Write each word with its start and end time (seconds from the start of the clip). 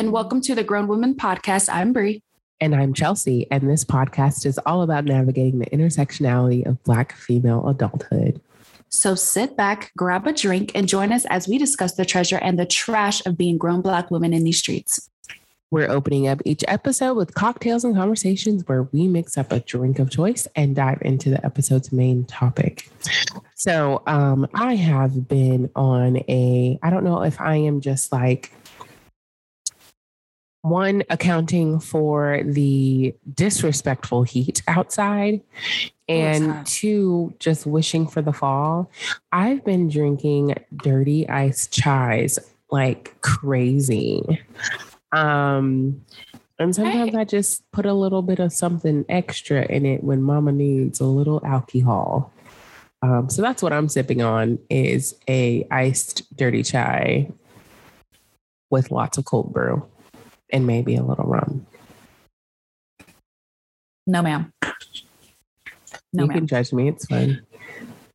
and 0.00 0.12
welcome 0.12 0.40
to 0.40 0.54
the 0.54 0.64
Grown 0.64 0.88
Women 0.88 1.14
Podcast. 1.14 1.68
I'm 1.70 1.92
Bri. 1.92 2.22
And 2.58 2.74
I'm 2.74 2.94
Chelsi, 2.94 3.46
and 3.50 3.68
this 3.68 3.84
podcast 3.84 4.46
is 4.46 4.56
all 4.64 4.80
about 4.80 5.04
navigating 5.04 5.58
the 5.58 5.66
intersectionality 5.66 6.64
of 6.64 6.82
Black 6.84 7.12
female 7.12 7.68
adulthood. 7.68 8.40
So 8.88 9.14
sit 9.14 9.58
back, 9.58 9.92
grab 9.98 10.26
a 10.26 10.32
drink, 10.32 10.72
and 10.74 10.88
join 10.88 11.12
us 11.12 11.26
as 11.26 11.46
we 11.46 11.58
discuss 11.58 11.96
the 11.96 12.06
treasure 12.06 12.38
and 12.38 12.58
the 12.58 12.64
trash 12.64 13.26
of 13.26 13.36
being 13.36 13.58
grown 13.58 13.82
Black 13.82 14.10
women 14.10 14.32
in 14.32 14.42
these 14.42 14.56
streets. 14.56 15.10
We're 15.70 15.90
opening 15.90 16.28
up 16.28 16.40
each 16.46 16.64
episode 16.66 17.12
with 17.12 17.34
cocktails 17.34 17.84
and 17.84 17.94
conversations 17.94 18.66
where 18.66 18.84
we 18.84 19.06
mix 19.06 19.36
up 19.36 19.52
a 19.52 19.60
drink 19.60 19.98
of 19.98 20.10
choice 20.10 20.48
and 20.56 20.74
dive 20.74 21.02
into 21.02 21.28
the 21.28 21.44
episode's 21.44 21.92
main 21.92 22.24
topic. 22.24 22.88
So, 23.54 24.02
um, 24.06 24.48
I 24.54 24.76
have 24.76 25.28
been 25.28 25.70
on 25.76 26.16
a, 26.26 26.78
I 26.82 26.88
don't 26.88 27.04
know 27.04 27.22
if 27.22 27.38
I 27.38 27.56
am 27.56 27.82
just 27.82 28.12
like 28.12 28.50
one 30.62 31.02
accounting 31.08 31.80
for 31.80 32.42
the 32.44 33.14
disrespectful 33.34 34.22
heat 34.22 34.62
outside 34.68 35.40
and 36.08 36.66
two 36.66 37.34
just 37.38 37.66
wishing 37.66 38.06
for 38.06 38.20
the 38.20 38.32
fall. 38.32 38.90
I've 39.32 39.64
been 39.64 39.88
drinking 39.88 40.56
dirty 40.76 41.28
iced 41.28 41.72
chais 41.72 42.38
like 42.70 43.20
crazy. 43.22 44.40
Um, 45.12 46.04
and 46.58 46.74
sometimes 46.74 47.14
I 47.14 47.24
just 47.24 47.68
put 47.72 47.86
a 47.86 47.94
little 47.94 48.22
bit 48.22 48.38
of 48.38 48.52
something 48.52 49.04
extra 49.08 49.64
in 49.64 49.86
it 49.86 50.04
when 50.04 50.20
mama 50.20 50.52
needs 50.52 51.00
a 51.00 51.06
little 51.06 51.40
alcohol. 51.44 52.32
Um, 53.02 53.30
so 53.30 53.40
that's 53.40 53.62
what 53.62 53.72
I'm 53.72 53.88
sipping 53.88 54.20
on 54.20 54.58
is 54.68 55.16
a 55.26 55.66
iced 55.70 56.36
dirty 56.36 56.62
chai 56.62 57.30
with 58.68 58.90
lots 58.90 59.16
of 59.16 59.24
cold 59.24 59.54
brew 59.54 59.86
and 60.52 60.66
maybe 60.66 60.96
a 60.96 61.02
little 61.02 61.24
rum. 61.24 61.66
No, 64.06 64.22
ma'am. 64.22 64.52
No, 66.12 66.24
you 66.24 66.26
ma'am. 66.26 66.38
can 66.38 66.46
judge 66.46 66.72
me. 66.72 66.88
It's 66.88 67.06
fine. 67.06 67.42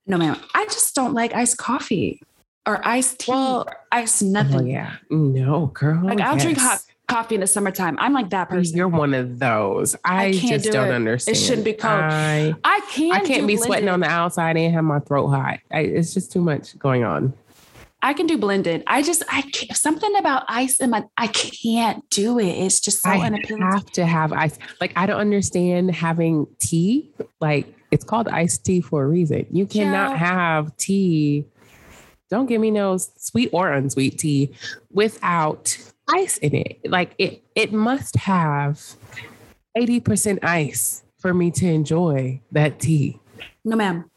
No, 0.07 0.17
ma'am. 0.17 0.37
I 0.53 0.65
just 0.65 0.93
don't 0.95 1.13
like 1.13 1.33
iced 1.33 1.57
coffee 1.57 2.21
or 2.65 2.85
iced 2.85 3.19
tea 3.19 3.31
well, 3.31 3.63
or 3.67 3.75
iced 3.91 4.23
oh, 4.23 4.27
nothing. 4.27 4.59
Oh, 4.59 4.65
yeah. 4.65 4.95
No, 5.09 5.67
girl. 5.67 6.03
Like 6.03 6.19
I'll 6.19 6.33
yes. 6.33 6.43
drink 6.43 6.57
hot 6.57 6.81
coffee 7.07 7.35
in 7.35 7.41
the 7.41 7.47
summertime. 7.47 7.97
I'm 7.99 8.13
like 8.13 8.29
that 8.31 8.49
person. 8.49 8.75
You're 8.75 8.87
one 8.87 9.13
of 9.13 9.39
those. 9.39 9.95
I, 10.03 10.25
I 10.25 10.31
just 10.31 10.65
do 10.65 10.71
not 10.71 10.89
understand. 10.89 11.37
It 11.37 11.39
shouldn't 11.39 11.65
be 11.65 11.73
cold. 11.73 11.93
I, 11.93 12.53
I 12.63 12.81
can't. 12.91 13.13
I 13.13 13.19
can't 13.19 13.47
be 13.47 13.55
blended. 13.55 13.65
sweating 13.65 13.89
on 13.89 13.99
the 13.99 14.07
outside 14.07 14.57
and 14.57 14.73
have 14.73 14.83
my 14.83 14.99
throat 14.99 15.27
hot. 15.27 15.59
I, 15.71 15.81
it's 15.81 16.13
just 16.13 16.31
too 16.31 16.41
much 16.41 16.77
going 16.77 17.03
on. 17.03 17.33
I 18.05 18.13
can 18.13 18.27
do 18.27 18.37
blended. 18.37 18.83
I 18.85 19.01
just 19.01 19.23
I 19.31 19.41
can't, 19.41 19.75
something 19.75 20.15
about 20.17 20.43
ice 20.47 20.79
in 20.79 20.91
my 20.91 21.03
I 21.17 21.27
can't 21.27 22.07
do 22.11 22.37
it. 22.37 22.45
It's 22.45 22.79
just 22.79 23.01
so 23.01 23.09
I 23.09 23.25
unappealing. 23.25 23.63
have 23.63 23.85
to 23.93 24.05
have 24.05 24.31
ice. 24.31 24.59
Like 24.79 24.93
I 24.95 25.07
don't 25.07 25.19
understand 25.19 25.89
having 25.89 26.45
tea. 26.59 27.11
Like 27.41 27.65
it's 27.89 28.03
called 28.03 28.27
iced 28.27 28.63
tea 28.63 28.81
for 28.81 29.03
a 29.03 29.07
reason. 29.07 29.47
You 29.51 29.65
cannot 29.65 30.11
yeah. 30.11 30.17
have 30.17 30.77
tea 30.77 31.45
don't 32.29 32.47
give 32.47 32.59
me 32.59 32.71
no 32.71 32.97
sweet 32.97 33.49
or 33.53 33.71
unsweet 33.71 34.17
tea 34.17 34.51
without 34.91 35.77
ice 36.13 36.37
in 36.39 36.55
it. 36.55 36.79
Like 36.85 37.13
it, 37.17 37.43
it 37.55 37.71
must 37.71 38.15
have 38.17 38.81
80% 39.77 40.43
ice 40.43 41.03
for 41.17 41.33
me 41.33 41.51
to 41.51 41.67
enjoy 41.67 42.41
that 42.51 42.79
tea. 42.79 43.19
No, 43.63 43.75
ma'am. 43.75 44.09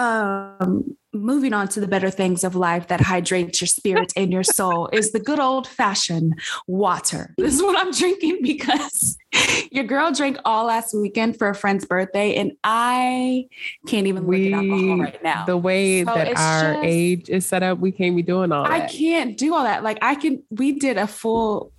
Um, 0.00 0.96
moving 1.12 1.52
on 1.52 1.68
to 1.68 1.78
the 1.78 1.86
better 1.86 2.08
things 2.08 2.42
of 2.42 2.54
life 2.54 2.88
that 2.88 3.02
hydrates 3.02 3.60
your 3.60 3.68
spirit 3.68 4.14
and 4.16 4.32
your 4.32 4.42
soul 4.42 4.88
is 4.94 5.12
the 5.12 5.20
good 5.20 5.38
old 5.38 5.66
fashioned 5.66 6.40
water. 6.66 7.34
This 7.36 7.56
is 7.56 7.62
what 7.62 7.78
I'm 7.78 7.92
drinking 7.92 8.38
because 8.40 9.18
your 9.70 9.84
girl 9.84 10.10
drank 10.10 10.38
all 10.46 10.66
last 10.66 10.94
weekend 10.94 11.36
for 11.36 11.50
a 11.50 11.54
friend's 11.54 11.84
birthday, 11.84 12.36
and 12.36 12.52
I 12.64 13.48
can't 13.88 14.06
even 14.06 14.24
we, 14.24 14.50
look 14.50 14.62
at 14.62 14.70
alcohol 14.70 14.98
right 15.00 15.22
now. 15.22 15.44
The 15.44 15.58
way 15.58 16.04
so 16.04 16.14
that 16.14 16.36
our 16.38 16.72
just, 16.74 16.84
age 16.84 17.28
is 17.28 17.44
set 17.44 17.62
up, 17.62 17.78
we 17.78 17.92
can't 17.92 18.16
be 18.16 18.22
doing 18.22 18.52
all 18.52 18.64
I 18.64 18.80
that. 18.80 18.90
can't 18.90 19.36
do 19.36 19.54
all 19.54 19.64
that. 19.64 19.82
Like 19.82 19.98
I 20.00 20.14
can, 20.14 20.42
we 20.50 20.78
did 20.78 20.96
a 20.96 21.06
full 21.06 21.72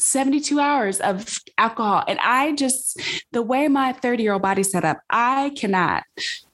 72 0.00 0.58
hours 0.58 1.00
of 1.00 1.38
alcohol. 1.56 2.04
And 2.08 2.18
I 2.20 2.52
just, 2.52 3.00
the 3.32 3.42
way 3.42 3.68
my 3.68 3.92
30 3.92 4.22
year 4.22 4.32
old 4.32 4.42
body 4.42 4.62
set 4.62 4.84
up, 4.84 4.98
I 5.10 5.52
cannot. 5.56 6.04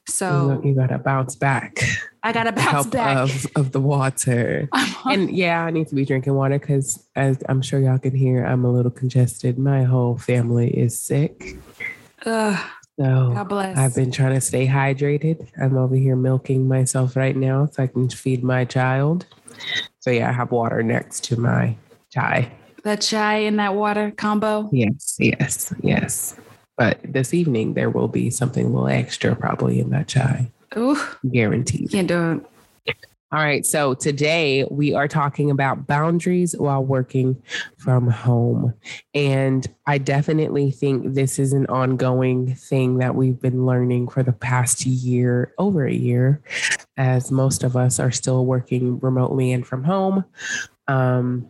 So 0.07 0.61
you 0.65 0.75
gotta 0.75 0.99
bounce 0.99 1.35
back. 1.35 1.79
I 2.23 2.33
gotta 2.33 2.53
bounce 2.53 2.71
help 2.71 2.91
back 2.91 3.17
of, 3.17 3.47
of 3.57 3.73
the 3.73 3.81
water. 3.81 4.69
and 5.07 5.31
yeah, 5.31 5.65
I 5.65 5.71
need 5.71 5.89
to 5.89 5.95
be 5.95 6.05
drinking 6.05 6.35
water 6.35 6.59
because 6.59 7.07
as 7.17 7.39
I'm 7.49 7.63
sure 7.63 7.81
y'all 7.81 7.99
can 7.99 8.15
hear, 8.15 8.45
I'm 8.45 8.65
a 8.65 8.73
little 8.73 8.91
congested. 8.91 9.59
My 9.59 9.83
whole 9.85 10.19
family 10.19 10.71
is 10.71 10.99
sick. 10.99 11.59
Ugh. 12.27 12.71
So 12.99 13.33
God 13.35 13.49
bless. 13.49 13.77
I've 13.77 13.95
been 13.95 14.13
trying 14.13 14.35
to 14.35 14.41
stay 14.41 14.67
hydrated. 14.67 15.49
I'm 15.61 15.77
over 15.77 15.97
here 15.97 16.17
milking 16.17 16.69
myself 16.69 17.17
right 17.17 17.35
now 17.35 17.67
so 17.67 17.83
I 17.83 17.87
can 17.89 18.09
feed 18.09 18.45
my 18.45 18.65
child. 18.65 19.27
So 19.99 20.11
yeah, 20.11 20.29
I 20.29 20.33
have 20.33 20.53
water 20.53 20.83
next 20.83 21.25
to 21.25 21.41
my 21.41 21.77
chai. 22.11 22.53
That 22.85 23.01
chai 23.01 23.39
and 23.39 23.59
that 23.59 23.75
water 23.75 24.13
combo? 24.13 24.69
Yes, 24.71 25.17
yes, 25.19 25.75
yes. 25.83 26.37
But 26.77 27.01
this 27.05 27.33
evening 27.33 27.75
there 27.75 27.91
will 27.91 28.09
be 28.09 28.31
something 28.31 28.67
a 28.67 28.69
little 28.69 28.89
extra 28.89 29.37
probably 29.37 29.81
in 29.81 29.91
that 29.91 30.09
chai. 30.09 30.51
Ooh. 30.77 30.99
Guaranteed. 31.31 31.91
Can't 31.91 32.09
do 32.09 32.33
it. 32.33 32.47
All 33.35 33.41
right. 33.41 33.67
So 33.67 33.95
today 33.95 34.65
we 34.71 34.95
are 34.95 35.09
talking 35.09 35.51
about 35.51 35.89
boundaries 35.89 36.55
while 36.57 36.85
working 36.85 37.43
from 37.79 38.07
home. 38.07 38.75
And 39.13 39.67
I 39.89 39.99
definitely 39.99 40.71
think 40.71 41.15
this 41.15 41.41
is 41.41 41.53
an 41.53 41.67
ongoing 41.67 42.55
thing 42.55 42.99
that 42.99 43.17
we've 43.17 43.41
been 43.41 43.67
learning 43.67 44.07
for 44.07 44.23
the 44.23 44.33
past 44.33 44.87
year, 44.87 45.53
over 45.59 45.85
a 45.85 45.93
year, 45.93 46.43
as 46.97 47.33
most 47.33 47.65
of 47.65 47.77
us 47.77 47.99
are 47.99 48.13
still 48.13 48.47
working 48.47 49.01
remotely 49.01 49.51
and 49.51 49.67
from 49.67 49.83
home. 49.83 50.25
Um, 50.87 51.49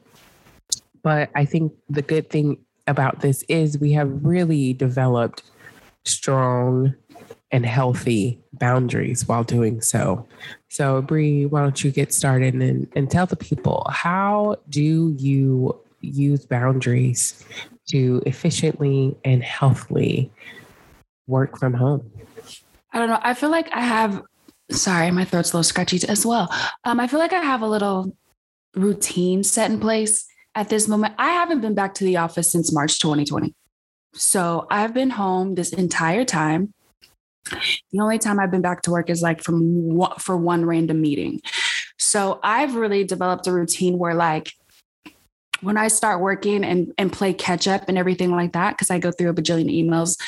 but 1.02 1.28
I 1.34 1.44
think 1.44 1.74
the 1.90 2.00
good 2.00 2.30
thing 2.30 2.56
about 2.86 3.20
this 3.20 3.42
is 3.48 3.78
we 3.78 3.92
have 3.92 4.24
really 4.24 4.72
developed 4.72 5.42
strong 6.04 6.94
and 7.50 7.64
healthy 7.64 8.40
boundaries 8.54 9.28
while 9.28 9.44
doing 9.44 9.80
so. 9.80 10.26
So, 10.68 11.00
Bri, 11.02 11.46
why 11.46 11.62
don't 11.62 11.84
you 11.84 11.90
get 11.90 12.12
started 12.12 12.54
and, 12.54 12.88
and 12.96 13.10
tell 13.10 13.26
the 13.26 13.36
people 13.36 13.86
how 13.90 14.56
do 14.68 15.14
you 15.18 15.80
use 16.00 16.44
boundaries 16.46 17.44
to 17.88 18.22
efficiently 18.26 19.16
and 19.24 19.42
healthily 19.42 20.30
work 21.26 21.58
from 21.58 21.74
home? 21.74 22.10
I 22.92 22.98
don't 22.98 23.08
know. 23.08 23.20
I 23.22 23.34
feel 23.34 23.50
like 23.50 23.68
I 23.72 23.80
have, 23.80 24.22
sorry, 24.70 25.10
my 25.10 25.24
throat's 25.24 25.52
a 25.52 25.56
little 25.56 25.64
scratchy 25.64 26.00
as 26.08 26.26
well. 26.26 26.52
Um, 26.84 27.00
I 27.00 27.06
feel 27.06 27.18
like 27.18 27.32
I 27.32 27.40
have 27.40 27.62
a 27.62 27.68
little 27.68 28.16
routine 28.74 29.44
set 29.44 29.70
in 29.70 29.80
place 29.80 30.26
at 30.54 30.68
this 30.68 30.86
moment, 30.88 31.14
I 31.18 31.30
haven't 31.30 31.60
been 31.60 31.74
back 31.74 31.94
to 31.94 32.04
the 32.04 32.16
office 32.16 32.50
since 32.50 32.72
March 32.72 32.98
2020. 33.00 33.54
So 34.14 34.66
I've 34.70 34.94
been 34.94 35.10
home 35.10 35.54
this 35.54 35.72
entire 35.72 36.24
time. 36.24 36.72
The 37.50 38.00
only 38.00 38.18
time 38.18 38.38
I've 38.38 38.50
been 38.50 38.62
back 38.62 38.82
to 38.82 38.90
work 38.90 39.10
is 39.10 39.20
like 39.20 39.42
from 39.42 40.00
for 40.18 40.36
one 40.36 40.64
random 40.64 41.00
meeting. 41.00 41.40
So 41.98 42.40
I've 42.42 42.74
really 42.74 43.04
developed 43.04 43.46
a 43.46 43.52
routine 43.52 43.98
where 43.98 44.14
like 44.14 44.52
when 45.60 45.76
I 45.76 45.88
start 45.88 46.20
working 46.20 46.64
and 46.64 46.92
and 46.96 47.12
play 47.12 47.34
catch 47.34 47.66
up 47.66 47.88
and 47.88 47.98
everything 47.98 48.30
like 48.30 48.52
that, 48.52 48.72
because 48.72 48.90
I 48.90 48.98
go 48.98 49.10
through 49.10 49.30
a 49.30 49.34
bajillion 49.34 49.70
emails 49.70 50.18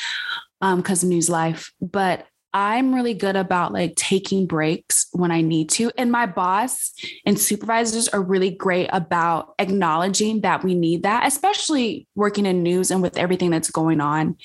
um 0.61 0.81
because 0.81 1.03
of 1.03 1.09
news 1.09 1.29
life. 1.29 1.71
But 1.81 2.27
I'm 2.53 2.95
really 2.95 3.13
good 3.13 3.35
about 3.35 3.73
like 3.73 3.95
taking 3.95 4.47
breaks 4.47 5.07
when 5.11 5.31
I 5.31 5.41
need 5.41 5.69
to. 5.71 5.91
And 5.97 6.11
my 6.11 6.25
boss 6.25 6.93
and 7.25 7.37
supervisors 7.37 8.07
are 8.07 8.21
really 8.21 8.49
great 8.49 8.89
about 8.93 9.53
acknowledging 9.59 10.41
that 10.41 10.63
we 10.63 10.73
need 10.73 11.03
that, 11.03 11.27
especially 11.27 12.07
working 12.15 12.45
in 12.45 12.63
news 12.63 12.89
and 12.89 13.01
with 13.01 13.17
everything 13.17 13.51
that's 13.51 13.69
going 13.69 14.01
on 14.01 14.37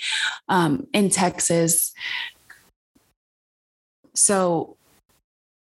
um, 0.48 0.86
in 0.92 1.10
Texas. 1.10 1.92
So 4.14 4.76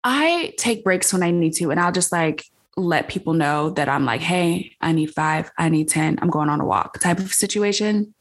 I 0.02 0.54
take 0.58 0.82
breaks 0.82 1.12
when 1.12 1.22
I 1.22 1.30
need 1.30 1.52
to, 1.54 1.70
and 1.70 1.78
I'll 1.78 1.92
just 1.92 2.10
like 2.10 2.44
let 2.76 3.08
people 3.08 3.34
know 3.34 3.70
that 3.70 3.88
I'm 3.88 4.04
like, 4.04 4.22
hey, 4.22 4.72
I 4.80 4.92
need 4.92 5.12
five, 5.12 5.50
I 5.58 5.68
need 5.68 5.88
10, 5.88 6.18
I'm 6.22 6.30
going 6.30 6.48
on 6.48 6.60
a 6.60 6.64
walk 6.64 6.98
type 7.00 7.18
of 7.18 7.32
situation. 7.32 8.14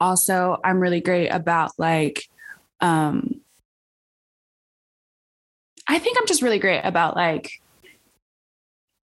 Also, 0.00 0.58
I'm 0.64 0.80
really 0.80 1.00
great 1.00 1.28
about 1.28 1.72
like, 1.78 2.24
um 2.82 3.40
I 5.88 5.98
think 5.98 6.16
I'm 6.18 6.26
just 6.26 6.42
really 6.42 6.58
great 6.58 6.82
about 6.82 7.16
like 7.16 7.50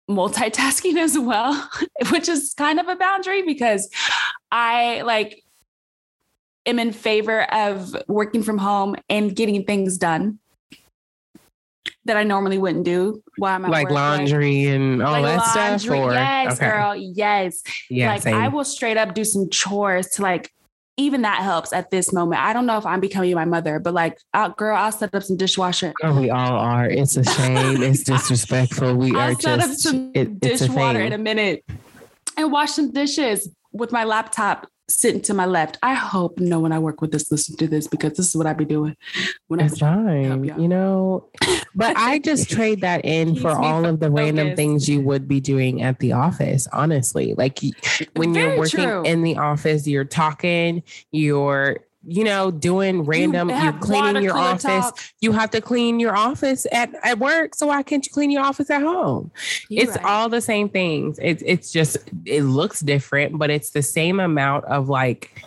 multitasking 0.10 0.98
as 1.02 1.18
well, 1.18 1.70
which 2.12 2.30
is 2.30 2.54
kind 2.58 2.80
of 2.80 2.88
a 2.88 2.96
boundary 2.96 3.44
because 3.44 3.90
I 4.52 5.02
like 5.02 5.44
am 6.66 6.80
in 6.80 6.92
favor 6.92 7.44
of 7.54 7.96
working 8.08 8.44
from 8.44 8.58
home 8.58 8.96
and 9.10 9.36
getting 9.36 9.64
things 9.66 9.98
done. 9.98 10.40
that 12.06 12.18
I 12.18 12.24
normally 12.24 12.58
wouldn't 12.58 12.86
do 12.86 13.22
while 13.38 13.56
I'm 13.56 13.66
at 13.66 13.72
like 13.72 13.90
laundry 13.90 14.68
and 14.68 15.02
all 15.02 15.22
like 15.22 15.26
that 15.26 15.46
stuff. 15.46 15.88
laundry. 15.88 16.00
Or 16.00 16.14
Yes, 16.14 16.54
okay. 16.54 16.70
girl. 16.70 16.96
Yes. 16.96 17.62
Yeah, 17.90 18.08
like 18.08 18.22
same. 18.24 18.36
I 18.36 18.48
will 18.48 18.64
straight 18.66 18.98
up 18.98 19.14
do 19.14 19.24
some 19.24 19.50
chores 19.50 20.08
to 20.12 20.22
like 20.22 20.52
even 21.00 21.22
that 21.22 21.42
helps 21.42 21.74
at 21.74 21.90
this 21.90 22.12
moment. 22.12 22.42
I 22.42 22.54
don't 22.54 22.66
know 22.66 22.78
if 22.78 22.86
I'm 22.86 23.00
becoming 23.00 23.34
my 23.34 23.46
mother, 23.46 23.80
but 23.80 23.94
like, 23.94 24.20
I'll, 24.34 24.50
girl, 24.52 24.76
I'll 24.76 24.92
set 24.92 25.16
up 25.16 25.24
some 25.24 25.38
dishwasher. 25.38 25.94
Oh, 26.04 26.20
we 26.20 26.30
all 26.30 26.52
are. 26.52 26.90
It's 26.90 27.16
a 27.16 27.24
shame. 27.24 27.82
It's 27.82 28.04
disrespectful. 28.04 28.96
We 28.96 29.16
I'll 29.16 29.32
are 29.32 29.40
set 29.40 29.60
up 29.60 29.72
some 29.72 30.12
it, 30.14 30.40
dishwater 30.40 31.00
in 31.00 31.14
a 31.14 31.18
minute 31.18 31.64
and 32.38 32.52
wash 32.52 32.72
some 32.72 32.92
dishes 32.92 33.50
with 33.72 33.92
my 33.92 34.04
laptop 34.04 34.68
sitting 34.90 35.22
to 35.22 35.34
my 35.34 35.46
left. 35.46 35.78
I 35.82 35.94
hope 35.94 36.40
no 36.40 36.60
one 36.60 36.72
I 36.72 36.80
work 36.80 37.02
with 37.02 37.14
is 37.16 37.32
listening 37.32 37.58
to 37.58 37.68
this 37.68 37.88
because 37.88 38.14
this 38.14 38.28
is 38.30 38.36
what 38.36 38.48
I'd 38.48 38.58
be 38.58 38.66
doing 38.66 38.96
when 39.48 39.60
It's 39.60 39.82
I'm 39.82 40.06
fine, 40.06 40.44
y'all. 40.44 40.58
know. 40.68 41.30
But 41.76 41.96
I 41.98 42.20
just 42.24 42.50
trade 42.50 42.82
that 42.82 43.06
in 43.06 43.36
for 43.36 43.52
all 43.52 43.86
of 43.86 44.00
the 44.00 44.12
random 44.12 44.56
things 44.56 44.90
you 44.90 45.02
would 45.02 45.28
be 45.28 45.40
doing 45.40 45.82
at 45.82 46.00
the 46.00 46.14
office. 46.14 46.68
Honestly, 46.74 47.34
like 47.36 47.60
when 48.16 48.34
you're 48.34 48.58
working 48.58 48.84
true. 48.86 49.04
in 49.04 49.22
the 49.24 49.38
office, 49.38 49.88
you're 49.88 50.06
talking, 50.06 50.84
you're 51.12 51.78
you 52.06 52.24
know 52.24 52.50
doing 52.52 53.04
random, 53.04 53.50
you 53.50 53.56
are 53.56 53.74
cleaning 53.80 54.24
your 54.24 54.38
office. 54.38 54.64
talk. 54.64 55.00
You 55.20 55.32
have 55.34 55.52
to 55.52 55.62
clean 55.62 56.00
your 56.00 56.16
office 56.16 56.66
at 56.72 56.94
at 57.04 57.20
work. 57.20 57.56
So 57.56 57.68
why 57.68 57.84
can't 57.84 58.06
you 58.06 58.12
clean 58.12 58.32
your 58.32 58.44
office 58.44 58.70
at 58.70 58.82
home? 58.82 59.32
You're 59.70 59.84
it's 59.84 59.98
right. 59.98 60.06
all 60.06 60.30
the 60.30 60.42
same 60.42 60.70
things. 60.70 61.20
It's 61.22 61.44
it's 61.46 61.72
just 61.72 61.98
it 62.26 62.44
looks 62.44 62.80
different, 62.80 63.38
but 63.38 63.50
it's 63.50 63.72
the 63.72 63.84
same 63.84 64.20
amount 64.20 64.66
of 64.66 64.90
like 64.90 65.44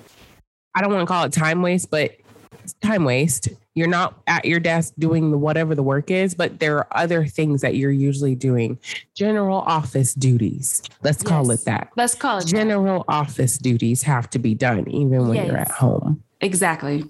I 0.74 0.82
don't 0.82 0.92
want 0.92 1.06
to 1.06 1.12
call 1.12 1.24
it 1.24 1.32
time 1.32 1.62
waste, 1.62 1.90
but 1.90 2.16
it's 2.62 2.74
time 2.74 3.04
waste. 3.04 3.48
You're 3.74 3.88
not 3.88 4.20
at 4.26 4.44
your 4.44 4.60
desk 4.60 4.92
doing 4.98 5.30
the 5.30 5.38
whatever 5.38 5.74
the 5.74 5.82
work 5.82 6.10
is, 6.10 6.34
but 6.34 6.60
there 6.60 6.76
are 6.76 6.86
other 6.92 7.24
things 7.24 7.62
that 7.62 7.74
you're 7.76 7.90
usually 7.90 8.34
doing. 8.34 8.78
General 9.16 9.60
office 9.60 10.12
duties. 10.12 10.82
Let's 11.02 11.22
call 11.22 11.50
it 11.50 11.64
that. 11.64 11.88
Let's 11.96 12.14
call 12.14 12.38
it 12.38 12.42
that. 12.42 12.50
General 12.50 13.04
office 13.08 13.56
duties 13.56 14.02
have 14.02 14.28
to 14.30 14.38
be 14.38 14.54
done 14.54 14.88
even 14.90 15.28
when 15.28 15.46
you're 15.46 15.56
at 15.56 15.70
home. 15.70 16.22
Exactly. 16.42 17.04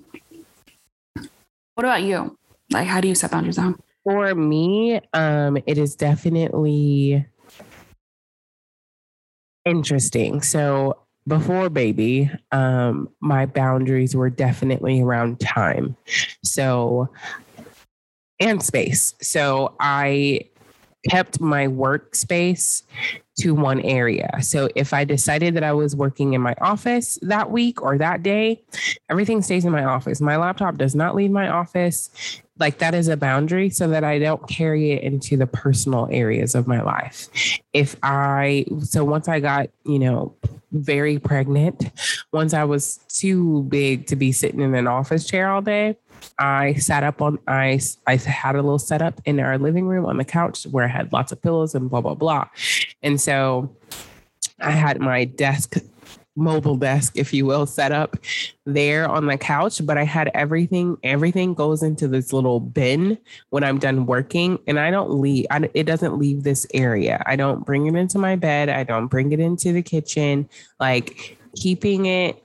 What 1.75 1.85
about 1.85 2.03
you? 2.03 2.37
Like, 2.71 2.87
how 2.87 3.01
do 3.01 3.09
you 3.09 3.15
set 3.15 3.31
boundaries 3.31 3.59
on? 3.59 3.79
For 4.05 4.35
me, 4.35 5.01
um, 5.15 5.57
it 5.67 5.79
is 5.79 5.97
definitely 5.97 7.27
interesting. 9.65 10.43
So 10.43 10.99
before 11.27 11.71
baby, 11.71 12.31
um, 12.51 13.09
my 13.21 13.47
boundaries 13.47 14.15
were 14.15 14.31
definitely 14.31 15.01
around 15.01 15.41
time. 15.41 15.97
So 16.45 17.09
and 18.41 18.63
space. 18.63 19.15
So 19.23 19.75
I 19.79 20.41
kept 21.09 21.41
my 21.41 21.67
workspace 21.67 22.83
to 23.39 23.55
one 23.55 23.81
area. 23.81 24.31
So 24.43 24.69
if 24.75 24.93
I 24.93 25.05
decided 25.05 25.55
that 25.55 25.65
I 25.65 25.73
was 25.73 25.97
working 25.97 26.35
in 26.35 26.41
my 26.41 26.55
office 26.61 27.19
that 27.23 27.51
week 27.51 27.83
or 27.83 27.99
that 27.99 28.23
day, 28.23 28.63
everything 29.09 29.43
stays 29.43 29.65
in 29.65 29.73
my 29.73 29.85
office. 29.85 30.21
My 30.21 30.37
laptop 30.37 30.77
does 30.77 30.95
not 30.95 31.15
leave 31.15 31.31
my 31.31 31.49
office. 31.49 32.11
Like 32.59 32.79
that 32.79 32.95
is 32.95 33.09
a 33.09 33.17
boundary 33.17 33.71
so 33.71 33.89
that 33.89 34.05
I 34.05 34.19
don't 34.19 34.47
carry 34.49 34.93
it 34.93 35.03
into 35.03 35.37
the 35.37 35.47
personal 35.47 36.09
areas 36.11 36.55
of 36.55 36.67
my 36.69 36.83
life. 36.83 37.29
If 37.73 37.97
I, 38.03 38.67
so 38.81 39.05
once 39.05 39.29
I 39.29 39.41
got, 39.41 39.71
you 39.85 39.99
know, 39.99 40.35
very 40.73 41.19
pregnant, 41.19 41.91
once 42.33 42.55
I 42.55 42.65
was 42.65 42.99
too 43.09 43.65
big 43.65 44.07
to 44.07 44.17
be 44.17 44.33
sitting 44.33 44.61
in 44.61 44.75
an 44.75 44.87
office 44.87 45.27
chair 45.27 45.51
all 45.51 45.63
day, 45.63 45.97
I 46.39 46.75
sat 46.75 47.05
up 47.05 47.21
on 47.23 47.39
I 47.47 47.81
I 48.07 48.17
had 48.17 48.55
a 48.55 48.63
little 48.63 48.79
setup 48.79 49.21
in 49.25 49.41
our 49.41 49.59
living 49.59 49.87
room 49.87 50.07
on 50.07 50.17
the 50.17 50.25
couch 50.25 50.65
where 50.65 50.85
I 50.85 50.89
had 50.89 51.13
lots 51.13 51.33
of 51.33 51.43
pillows 51.43 51.75
and 51.75 51.91
blah 51.91 52.01
blah 52.01 52.15
blah. 52.15 52.49
And 53.03 53.21
so 53.21 53.75
I 54.61 54.71
had 54.71 55.01
my 55.01 55.25
desk 55.25 55.77
mobile 56.35 56.77
desk 56.77 57.13
if 57.17 57.35
you 57.35 57.45
will 57.45 57.67
set 57.67 57.93
up 57.93 58.17
there 58.65 59.07
on 59.07 59.27
the 59.27 59.37
couch 59.37 59.85
but 59.85 59.99
I 59.99 60.05
had 60.05 60.31
everything 60.33 60.97
everything 61.03 61.53
goes 61.53 61.83
into 61.83 62.09
this 62.09 62.33
little 62.33 62.59
bin 62.59 63.19
when 63.51 63.63
I'm 63.63 63.79
done 63.79 64.07
working 64.07 64.59
and 64.67 64.81
I 64.81 64.91
don't 64.91 65.11
leave 65.11 65.47
I, 65.51 65.69
it 65.75 65.85
doesn't 65.85 66.19
leave 66.19 66.43
this 66.43 66.67
area. 66.73 67.23
I 67.27 67.37
don't 67.37 67.67
bring 67.67 67.87
it 67.87 67.95
into 67.95 68.19
my 68.19 68.37
bed, 68.37 68.71
I 68.71 68.85
don't 68.85 69.09
bring 69.09 69.33
it 69.33 69.41
into 69.41 69.73
the 69.73 69.83
kitchen 69.83 70.49
like 70.81 71.37
keeping 71.55 72.07
it 72.07 72.42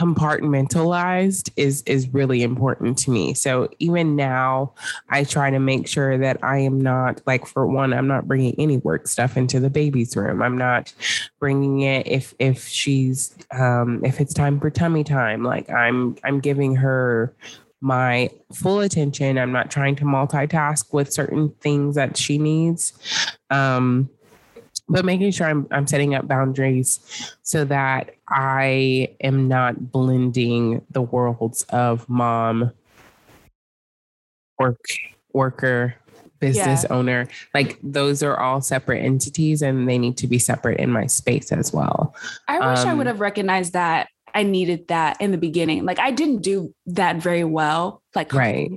compartmentalized 0.00 1.50
is 1.56 1.82
is 1.82 2.08
really 2.12 2.42
important 2.42 2.98
to 2.98 3.10
me. 3.10 3.34
So 3.34 3.68
even 3.78 4.16
now 4.16 4.74
I 5.08 5.24
try 5.24 5.50
to 5.50 5.58
make 5.58 5.86
sure 5.88 6.18
that 6.18 6.38
I 6.42 6.58
am 6.58 6.80
not 6.80 7.22
like 7.26 7.46
for 7.46 7.66
one 7.66 7.92
I'm 7.92 8.06
not 8.06 8.28
bringing 8.28 8.54
any 8.58 8.78
work 8.78 9.08
stuff 9.08 9.36
into 9.36 9.60
the 9.60 9.70
baby's 9.70 10.16
room. 10.16 10.42
I'm 10.42 10.58
not 10.58 10.92
bringing 11.40 11.80
it 11.80 12.06
if 12.06 12.34
if 12.38 12.66
she's 12.66 13.36
um 13.52 14.04
if 14.04 14.20
it's 14.20 14.34
time 14.34 14.60
for 14.60 14.70
tummy 14.70 15.04
time 15.04 15.42
like 15.42 15.70
I'm 15.70 16.16
I'm 16.24 16.40
giving 16.40 16.76
her 16.76 17.34
my 17.80 18.30
full 18.52 18.80
attention. 18.80 19.38
I'm 19.38 19.52
not 19.52 19.70
trying 19.70 19.96
to 19.96 20.04
multitask 20.04 20.92
with 20.92 21.12
certain 21.12 21.50
things 21.60 21.94
that 21.94 22.16
she 22.16 22.38
needs. 22.38 22.92
Um 23.50 24.10
but 24.88 25.04
making 25.04 25.30
sure 25.32 25.46
I'm 25.46 25.66
I'm 25.70 25.86
setting 25.86 26.14
up 26.14 26.28
boundaries 26.28 27.00
so 27.42 27.64
that 27.64 28.14
I 28.28 29.14
am 29.20 29.48
not 29.48 29.92
blending 29.92 30.82
the 30.90 31.02
worlds 31.02 31.64
of 31.70 32.08
mom, 32.08 32.72
work, 34.58 34.80
worker, 35.32 35.94
business 36.38 36.84
Yeah. 36.88 36.96
owner. 36.96 37.28
Like 37.54 37.78
those 37.82 38.22
are 38.22 38.38
all 38.38 38.60
separate 38.60 39.02
entities 39.04 39.62
and 39.62 39.88
they 39.88 39.98
need 39.98 40.16
to 40.18 40.26
be 40.26 40.38
separate 40.38 40.78
in 40.78 40.90
my 40.90 41.06
space 41.06 41.52
as 41.52 41.72
well. 41.72 42.14
I 42.48 42.58
wish 42.60 42.78
I 42.80 42.92
Um, 42.92 42.98
would 42.98 43.06
have 43.06 43.20
recognized 43.20 43.72
that 43.72 44.08
I 44.34 44.42
needed 44.42 44.88
that 44.88 45.20
in 45.20 45.30
the 45.30 45.38
beginning. 45.38 45.86
Like, 45.86 45.98
I 45.98 46.10
didn't 46.10 46.42
do 46.42 46.74
that 46.86 47.16
very 47.16 47.42
well. 47.44 48.02
Like, 48.14 48.34
Right. 48.34 48.70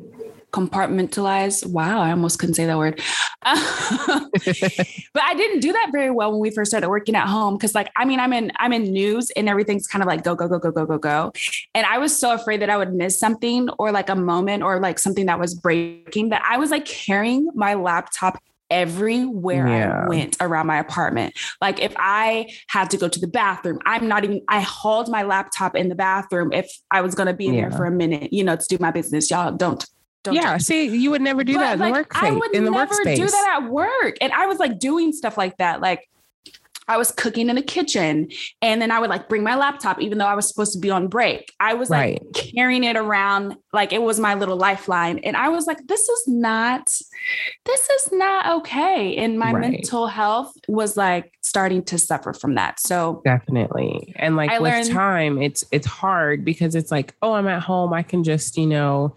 Compartmentalize. 0.52 1.66
Wow, 1.66 2.02
I 2.02 2.12
almost 2.12 2.40
couldn't 2.40 2.56
say 2.56 2.66
that 2.66 2.78
word. 2.78 3.02
but 3.44 5.24
I 5.24 5.34
didn't 5.36 5.60
do 5.62 5.72
that 5.74 5.90
very 5.92 6.12
well 6.12 6.32
when 6.32 6.40
we 6.40 6.50
first 6.52 6.72
started 6.72 6.90
working 6.90 7.16
at 7.16 7.28
home 7.28 7.56
because 7.56 7.74
like 7.76 7.90
I 7.96 8.06
mean 8.06 8.20
I'm 8.20 8.34
in 8.34 8.52
I'm 8.58 8.74
in 8.74 8.84
news 8.84 9.32
and 9.32 9.48
everything's 9.48 9.88
kind 9.88 10.02
of 10.02 10.08
like 10.08 10.24
go 10.24 10.36
go 10.36 10.48
go 10.48 10.60
go 10.60 10.72
go 10.72 10.86
go 10.86 10.98
go 10.98 11.32
and 11.74 11.86
I 11.86 11.98
was 12.00 12.18
so 12.18 12.34
afraid 12.34 12.62
that 12.62 12.70
I 12.70 12.78
would 12.78 12.94
miss 12.94 13.20
something 13.20 13.70
or 13.80 13.92
like 13.92 14.10
a 14.10 14.16
moment 14.16 14.64
or 14.64 14.80
like 14.80 15.00
something 15.00 15.26
that 15.28 15.40
was 15.40 15.56
breaking 15.56 16.30
that 16.30 16.44
I 16.46 16.58
was 16.58 16.72
like 16.72 16.86
carrying 16.86 17.50
my 17.56 17.76
laptop 17.76 18.42
everywhere 18.70 19.68
Yeah. 19.68 20.04
I 20.06 20.08
went 20.10 20.38
around 20.42 20.68
my 20.68 20.78
apartment 20.78 21.34
like 21.62 21.80
if 21.80 21.94
I 21.98 22.52
had 22.68 22.90
to 22.92 22.98
go 22.98 23.08
to 23.08 23.20
the 23.20 23.28
bathroom 23.28 23.80
I'm 23.86 24.08
not 24.08 24.24
even 24.24 24.42
I 24.48 24.62
hauled 24.62 25.10
my 25.10 25.24
laptop 25.24 25.76
in 25.76 25.90
the 25.90 25.96
bathroom 25.96 26.54
if 26.54 26.70
I 26.92 27.02
was 27.02 27.16
going 27.16 27.28
to 27.28 27.34
be 27.34 27.48
in 27.48 27.56
Yeah. 27.56 27.70
there 27.70 27.78
for 27.78 27.86
a 27.86 27.92
minute 27.92 28.32
you 28.32 28.44
know 28.44 28.56
to 28.56 28.66
do 28.68 28.78
my 28.80 28.92
business 28.92 29.32
y'all 29.32 29.52
don't 29.52 29.84
don't 30.24 30.36
yeah, 30.36 30.54
judge 30.54 30.64
see, 30.64 30.86
you 30.86 31.12
would 31.12 31.22
never 31.22 31.44
do 31.44 31.54
but, 31.54 31.60
that 31.60 31.74
in 31.74 31.80
the 31.80 31.86
like, 31.86 31.94
work 31.94 32.24
I 32.24 32.32
would 32.32 32.56
in 32.56 32.66
the 32.66 32.72
never 32.72 32.94
workspace. 32.94 33.16
do 33.16 33.28
that 33.28 33.62
at 33.62 33.70
work. 33.70 34.18
And 34.22 34.34
I 34.34 34.48
was 34.48 34.60
like 34.60 34.80
doing 34.80 35.14
stuff 35.14 35.38
like 35.38 35.58
that. 35.58 35.82
Like 35.82 36.10
I 36.90 36.98
was 36.98 37.12
cooking 37.12 37.50
in 37.50 37.56
the 37.56 37.62
kitchen 37.62 38.30
and 38.62 38.82
then 38.82 38.92
I 38.92 39.00
would 39.00 39.10
like 39.10 39.30
bring 39.30 39.44
my 39.44 39.56
laptop, 39.56 40.02
even 40.02 40.18
though 40.18 40.26
I 40.26 40.36
was 40.36 40.48
supposed 40.48 40.74
to 40.74 40.80
be 40.80 40.90
on 40.90 41.08
break. 41.08 41.54
I 41.60 41.76
was 41.76 41.90
like 41.90 42.22
carrying 42.34 42.84
it 42.84 42.98
around 42.98 43.56
like 43.72 43.94
it 43.94 44.02
was 44.02 44.20
my 44.20 44.34
little 44.34 44.58
lifeline. 44.58 45.20
And 45.20 45.38
I 45.38 45.50
was 45.50 45.68
like, 45.68 45.86
this 45.88 46.02
is 46.10 46.24
not, 46.28 46.90
this 47.66 47.90
is 47.90 48.12
not 48.12 48.58
okay. 48.60 49.16
And 49.18 49.38
my 49.40 49.52
Right. 49.54 49.72
mental 49.72 50.08
health 50.08 50.54
was 50.68 50.98
like 50.98 51.32
starting 51.42 51.84
to 51.84 51.98
suffer 51.98 52.34
from 52.34 52.56
that. 52.56 52.80
So 52.80 53.22
Definitely. 53.24 54.14
And 54.18 54.36
like 54.36 54.50
I 54.52 54.60
with 54.60 54.72
learned- 54.74 54.90
time, 54.92 55.42
it's 55.42 55.64
it's 55.72 55.88
hard 55.88 56.44
because 56.44 56.76
it's 56.76 56.92
like, 56.92 57.14
oh, 57.22 57.34
I'm 57.34 57.48
at 57.48 57.62
home. 57.62 57.94
I 57.94 58.02
can 58.04 58.24
just, 58.24 58.58
you 58.58 58.68
know, 58.68 59.16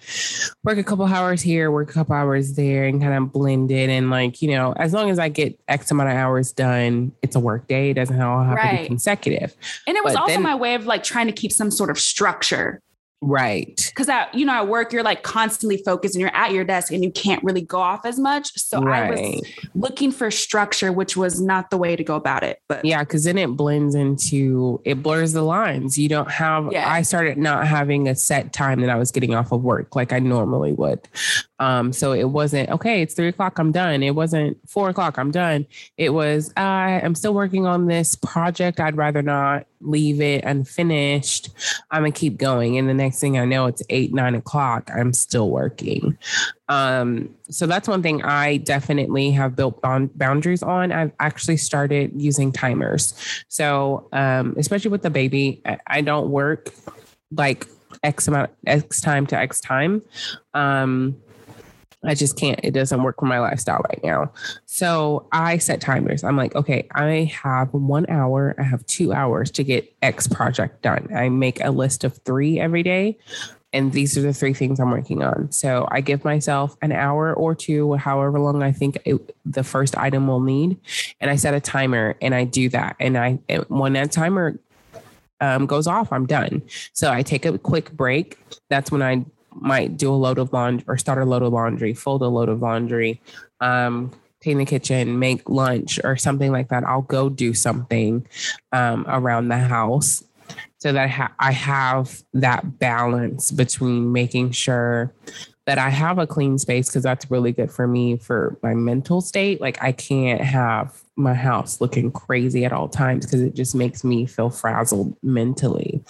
work 0.64 0.78
a 0.78 0.82
couple 0.84 1.04
hours 1.06 1.40
here, 1.42 1.70
work 1.70 1.90
a 1.90 1.92
couple 1.92 2.14
hours 2.14 2.54
there 2.54 2.84
and 2.84 3.00
kind 3.00 3.14
of 3.14 3.32
blend 3.32 3.70
it. 3.70 3.88
And 3.90 4.10
like, 4.10 4.42
you 4.42 4.50
know, 4.50 4.72
as 4.72 4.92
long 4.92 5.10
as 5.10 5.18
I 5.18 5.28
get 5.28 5.58
X 5.68 5.90
amount 5.90 6.10
of 6.10 6.16
hours 6.16 6.52
done, 6.52 7.12
it's 7.22 7.36
a 7.36 7.40
work 7.40 7.61
day. 7.68 7.90
It 7.90 7.94
doesn't 7.94 8.20
all 8.20 8.42
have 8.44 8.60
to 8.60 8.82
be 8.82 8.86
consecutive. 8.86 9.54
and 9.86 9.96
it 9.96 10.04
was 10.04 10.14
But 10.14 10.20
also 10.22 10.34
then- 10.34 10.42
my 10.42 10.54
way 10.54 10.74
of 10.74 10.86
like 10.86 11.02
trying 11.02 11.26
to 11.26 11.32
keep 11.32 11.52
some 11.52 11.70
sort 11.70 11.90
of 11.90 11.98
structure. 11.98 12.80
Right. 13.22 13.74
because 13.76 14.08
at 14.08 14.34
you 14.34 14.44
know 14.44 14.52
at 14.52 14.68
work 14.68 14.92
you're 14.92 15.02
like 15.02 15.22
constantly 15.22 15.76
focused 15.78 16.14
and 16.14 16.20
you're 16.20 16.34
at 16.34 16.52
your 16.52 16.64
desk 16.64 16.92
and 16.92 17.02
you 17.04 17.10
can't 17.10 17.42
really 17.44 17.62
go 17.62 17.78
off 17.78 18.04
as 18.04 18.18
much 18.18 18.52
so 18.58 18.86
i 18.88 19.10
was 19.10 19.42
looking 19.74 20.10
for 20.10 20.30
structure 20.30 20.92
which 20.92 21.16
was 21.16 21.40
not 21.40 21.70
the 21.70 21.78
way 21.78 21.94
to 21.96 22.02
go 22.04 22.16
about 22.16 22.42
it 22.42 22.60
but 22.68 22.84
Yeah, 22.84 23.00
because 23.00 23.24
then 23.24 23.38
it 23.38 23.48
blends 23.48 23.94
into 23.94 24.80
it 24.84 25.02
blurs 25.02 25.32
the 25.32 25.42
lines. 25.42 25.98
You 25.98 26.08
don't 26.08 26.30
have 26.30 26.72
Yeah. 26.72 26.90
I 26.90 27.02
started 27.02 27.38
not 27.38 27.66
having 27.66 28.08
a 28.08 28.14
set 28.14 28.52
time 28.52 28.80
that 28.80 28.90
I 28.90 28.96
was 28.96 29.10
getting 29.10 29.34
off 29.34 29.52
of 29.52 29.62
work 29.62 29.94
like 29.94 30.12
I 30.12 30.18
normally 30.18 30.72
would. 30.72 31.06
Um, 31.58 31.92
so 31.92 32.12
it 32.12 32.28
wasn't 32.30 32.70
okay, 32.70 33.02
it's 33.02 33.14
three 33.14 33.28
o'clock, 33.28 33.58
I'm 33.58 33.72
done. 33.72 34.02
It 34.02 34.14
wasn't 34.14 34.58
four 34.68 34.88
o'clock, 34.88 35.18
I'm 35.18 35.30
done. 35.30 35.66
It 35.96 36.10
was 36.10 36.52
I 36.56 37.00
am 37.02 37.14
still 37.14 37.34
working 37.34 37.66
on 37.66 37.86
this 37.86 38.16
project. 38.16 38.80
I'd 38.80 38.96
rather 38.96 39.22
not 39.22 39.66
leave 39.82 40.20
it 40.20 40.44
unfinished. 40.44 41.50
I'm 41.90 42.02
gonna 42.02 42.12
keep 42.12 42.38
going. 42.38 42.78
And 42.78 42.88
the 42.88 42.94
next 42.94 43.20
thing 43.20 43.38
I 43.38 43.44
know, 43.44 43.66
it's 43.66 43.82
eight, 43.90 44.12
nine 44.12 44.34
o'clock. 44.34 44.90
I'm 44.94 45.12
still 45.12 45.50
working. 45.50 46.16
Um, 46.68 47.34
so 47.50 47.66
that's 47.66 47.88
one 47.88 48.02
thing 48.02 48.22
I 48.22 48.56
definitely 48.58 49.30
have 49.32 49.54
built 49.54 49.82
boundaries 49.82 50.62
on. 50.62 50.90
I've 50.90 51.12
actually 51.20 51.58
started 51.58 52.12
using 52.16 52.52
timers. 52.52 53.14
So, 53.48 54.08
um, 54.12 54.54
especially 54.56 54.90
with 54.90 55.02
the 55.02 55.10
baby, 55.10 55.60
I, 55.66 55.78
I 55.86 56.00
don't 56.00 56.30
work 56.30 56.70
like 57.30 57.66
X 58.02 58.26
amount, 58.26 58.50
X 58.66 59.00
time 59.00 59.26
to 59.26 59.36
X 59.36 59.60
time. 59.60 60.02
Um, 60.54 61.16
I 62.04 62.14
just 62.14 62.36
can't, 62.36 62.58
it 62.62 62.72
doesn't 62.72 63.02
work 63.02 63.20
for 63.20 63.26
my 63.26 63.38
lifestyle 63.38 63.80
right 63.88 64.02
now. 64.02 64.32
So 64.66 65.26
I 65.30 65.58
set 65.58 65.80
timers. 65.80 66.24
I'm 66.24 66.36
like, 66.36 66.54
okay, 66.56 66.88
I 66.94 67.30
have 67.42 67.72
one 67.72 68.06
hour, 68.08 68.54
I 68.58 68.62
have 68.62 68.84
two 68.86 69.12
hours 69.12 69.50
to 69.52 69.64
get 69.64 69.94
X 70.02 70.26
project 70.26 70.82
done. 70.82 71.08
I 71.14 71.28
make 71.28 71.62
a 71.62 71.70
list 71.70 72.02
of 72.04 72.16
three 72.18 72.58
every 72.58 72.82
day. 72.82 73.18
And 73.74 73.92
these 73.92 74.18
are 74.18 74.20
the 74.20 74.34
three 74.34 74.52
things 74.52 74.80
I'm 74.80 74.90
working 74.90 75.22
on. 75.22 75.50
So 75.50 75.88
I 75.90 76.02
give 76.02 76.24
myself 76.24 76.76
an 76.82 76.92
hour 76.92 77.32
or 77.32 77.54
two, 77.54 77.94
however 77.94 78.38
long 78.38 78.62
I 78.62 78.70
think 78.70 78.98
it, 79.06 79.34
the 79.46 79.64
first 79.64 79.96
item 79.96 80.26
will 80.26 80.40
need. 80.40 80.76
And 81.20 81.30
I 81.30 81.36
set 81.36 81.54
a 81.54 81.60
timer 81.60 82.16
and 82.20 82.34
I 82.34 82.44
do 82.44 82.68
that. 82.68 82.96
And 83.00 83.16
I, 83.16 83.38
when 83.68 83.94
that 83.94 84.12
timer 84.12 84.58
um, 85.40 85.66
goes 85.66 85.86
off, 85.86 86.12
I'm 86.12 86.26
done. 86.26 86.62
So 86.92 87.10
I 87.10 87.22
take 87.22 87.46
a 87.46 87.56
quick 87.56 87.92
break. 87.92 88.38
That's 88.68 88.92
when 88.92 89.02
I 89.02 89.24
might 89.54 89.96
do 89.96 90.12
a 90.12 90.16
load 90.16 90.38
of 90.38 90.52
laundry 90.52 90.84
or 90.88 90.96
start 90.98 91.18
a 91.18 91.24
load 91.24 91.42
of 91.42 91.52
laundry, 91.52 91.94
fold 91.94 92.22
a 92.22 92.28
load 92.28 92.48
of 92.48 92.62
laundry, 92.62 93.20
um, 93.60 94.10
clean 94.42 94.58
the 94.58 94.64
kitchen, 94.64 95.18
make 95.18 95.48
lunch 95.48 96.00
or 96.04 96.16
something 96.16 96.52
like 96.52 96.68
that. 96.68 96.84
I'll 96.84 97.02
go 97.02 97.28
do 97.28 97.54
something 97.54 98.26
um, 98.72 99.04
around 99.08 99.48
the 99.48 99.58
house 99.58 100.24
so 100.78 100.92
that 100.92 101.08
I, 101.08 101.48
I 101.48 101.52
have 101.52 102.22
that 102.34 102.78
balance 102.78 103.50
between 103.52 104.12
making 104.12 104.50
sure 104.50 105.12
that 105.66 105.78
I 105.78 105.90
have 105.90 106.18
a 106.18 106.26
clean 106.26 106.58
space 106.58 106.88
because 106.88 107.04
that's 107.04 107.30
really 107.30 107.52
good 107.52 107.70
for 107.70 107.86
me 107.86 108.16
for 108.16 108.58
my 108.62 108.74
mental 108.74 109.20
state. 109.20 109.60
Like 109.60 109.80
I 109.80 109.92
can't 109.92 110.40
have 110.40 111.00
my 111.14 111.34
house 111.34 111.80
looking 111.80 112.10
crazy 112.10 112.64
at 112.64 112.72
all 112.72 112.88
times 112.88 113.24
because 113.24 113.42
it 113.42 113.54
just 113.54 113.74
makes 113.74 114.02
me 114.02 114.26
feel 114.26 114.50
frazzled 114.50 115.16
mentally. 115.22 116.02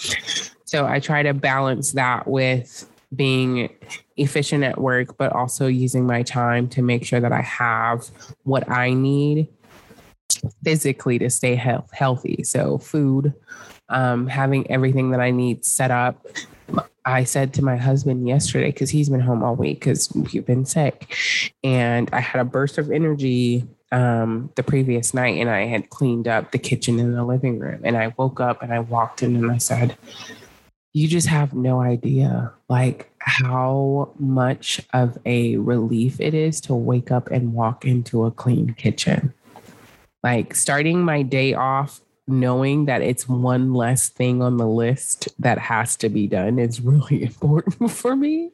So 0.65 0.87
I 0.87 1.01
try 1.01 1.23
to 1.23 1.35
balance 1.35 1.93
that 1.93 2.27
with 2.27 2.89
being 3.15 3.69
efficient 4.17 4.65
at 4.65 4.81
work, 4.81 5.17
but 5.17 5.33
also 5.33 5.67
using 5.67 6.07
my 6.07 6.23
time 6.23 6.69
to 6.69 6.83
make 6.83 7.05
sure 7.05 7.21
that 7.21 7.33
I 7.33 7.43
have 7.43 8.09
what 8.45 8.69
I 8.71 8.95
need 8.95 9.49
physically 10.65 11.19
to 11.19 11.31
stay 11.31 11.55
health, 11.55 11.91
healthy. 11.93 12.43
So, 12.45 12.79
food, 12.79 13.35
um, 13.89 14.27
having 14.27 14.71
everything 14.71 15.11
that 15.11 15.21
I 15.21 15.31
need 15.31 15.65
set 15.65 15.91
up. 15.91 16.27
I 17.05 17.25
said 17.25 17.53
to 17.55 17.65
my 17.65 17.77
husband 17.77 18.29
yesterday, 18.29 18.71
because 18.71 18.91
he's 18.91 19.09
been 19.09 19.21
home 19.21 19.43
all 19.43 19.57
week 19.57 19.81
because 19.81 20.11
we've 20.15 20.47
been 20.47 20.65
sick, 20.65 21.17
and 21.65 22.09
I 22.13 22.21
had 22.21 22.41
a 22.41 22.45
burst 22.45 22.79
of 22.79 22.93
energy 22.93 23.67
um, 23.91 24.51
the 24.55 24.63
previous 24.63 25.13
night, 25.13 25.37
and 25.39 25.51
I 25.51 25.67
had 25.67 25.91
cleaned 25.91 26.29
up 26.29 26.53
the 26.53 26.59
kitchen 26.59 26.99
and 26.99 27.15
the 27.15 27.25
living 27.25 27.59
room. 27.59 27.81
And 27.85 27.97
I 27.97 28.15
woke 28.17 28.41
up 28.41 28.63
and 28.63 28.73
I 28.73 28.79
walked 28.79 29.23
in 29.23 29.37
and 29.37 29.51
I 29.51 29.59
said, 29.59 29.97
you 30.93 31.09
just 31.09 31.27
have 31.27 31.55
no 31.55 31.81
idea 31.81 32.53
like 32.69 33.11
how 33.19 34.13
much 34.19 34.81
of 34.93 35.17
a 35.25 35.57
relief 35.57 36.21
it 36.21 36.35
is 36.35 36.61
to 36.61 36.75
wake 36.75 37.11
up 37.11 37.31
and 37.31 37.55
walk 37.55 37.85
into 37.85 38.25
a 38.25 38.31
clean 38.31 38.75
kitchen. 38.75 39.33
Like 40.23 40.55
starting 40.55 41.03
my 41.03 41.23
day 41.23 41.55
off 41.55 42.01
knowing 42.29 42.85
that 42.87 43.03
it's 43.03 43.29
one 43.29 43.75
less 43.75 44.09
thing 44.09 44.43
on 44.43 44.57
the 44.57 44.67
list 44.67 45.29
that 45.39 45.59
has 45.59 45.97
to 45.97 46.09
be 46.09 46.27
done 46.27 46.59
is 46.59 46.81
really 46.81 47.23
important 47.25 47.91
for 47.91 48.15
me. 48.17 48.51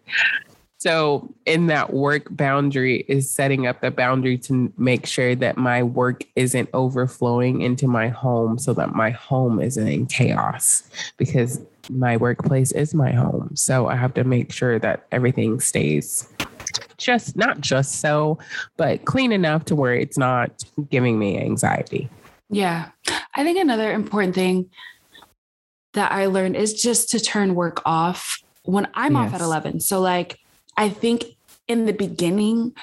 So, 0.81 1.29
in 1.45 1.67
that 1.67 1.93
work 1.93 2.29
boundary, 2.31 3.05
is 3.09 3.29
setting 3.29 3.67
up 3.67 3.81
the 3.81 3.91
boundary 3.91 4.39
to 4.39 4.73
make 4.79 5.07
sure 5.07 5.35
that 5.35 5.57
my 5.57 5.83
work 5.83 6.23
isn't 6.37 6.69
overflowing 6.73 7.63
into 7.63 7.89
my 7.89 8.09
home 8.09 8.59
so 8.59 8.73
that 8.75 8.95
my 8.95 9.11
home 9.11 9.61
isn't 9.61 9.89
in 9.89 10.07
chaos 10.07 10.89
because 11.17 11.61
my 11.91 12.17
workplace 12.17 12.73
is 12.73 12.95
my 12.95 13.13
home. 13.13 13.51
So 13.55 13.87
I 13.87 13.97
have 13.97 14.15
to 14.15 14.25
make 14.25 14.53
sure 14.53 14.79
that 14.79 15.07
everything 15.13 15.61
stays 15.61 16.29
just 16.97 17.37
not 17.37 17.61
just 17.61 18.01
so, 18.01 18.39
but 18.77 19.05
clean 19.05 19.33
enough 19.33 19.65
to 19.67 19.77
where 19.77 19.95
it's 19.95 20.19
not 20.19 20.65
giving 20.91 21.19
me 21.19 21.39
anxiety. 21.39 22.09
Yeah. 22.51 22.91
I 23.35 23.45
think 23.45 23.59
another 23.59 23.93
important 23.93 24.35
thing 24.35 24.71
that 25.95 26.13
I 26.13 26.27
learned 26.27 26.57
is 26.57 26.75
just 26.75 27.11
to 27.11 27.21
turn 27.21 27.55
work 27.55 27.81
off 27.85 28.39
when 28.65 28.89
I'm 28.95 29.15
yes. 29.15 29.29
off 29.29 29.35
at 29.35 29.41
11. 29.41 29.81
So, 29.81 30.01
like, 30.01 30.39
I 30.77 30.89
think 30.89 31.25
in 31.67 31.87
the 31.87 31.93
beginning, 31.93 32.75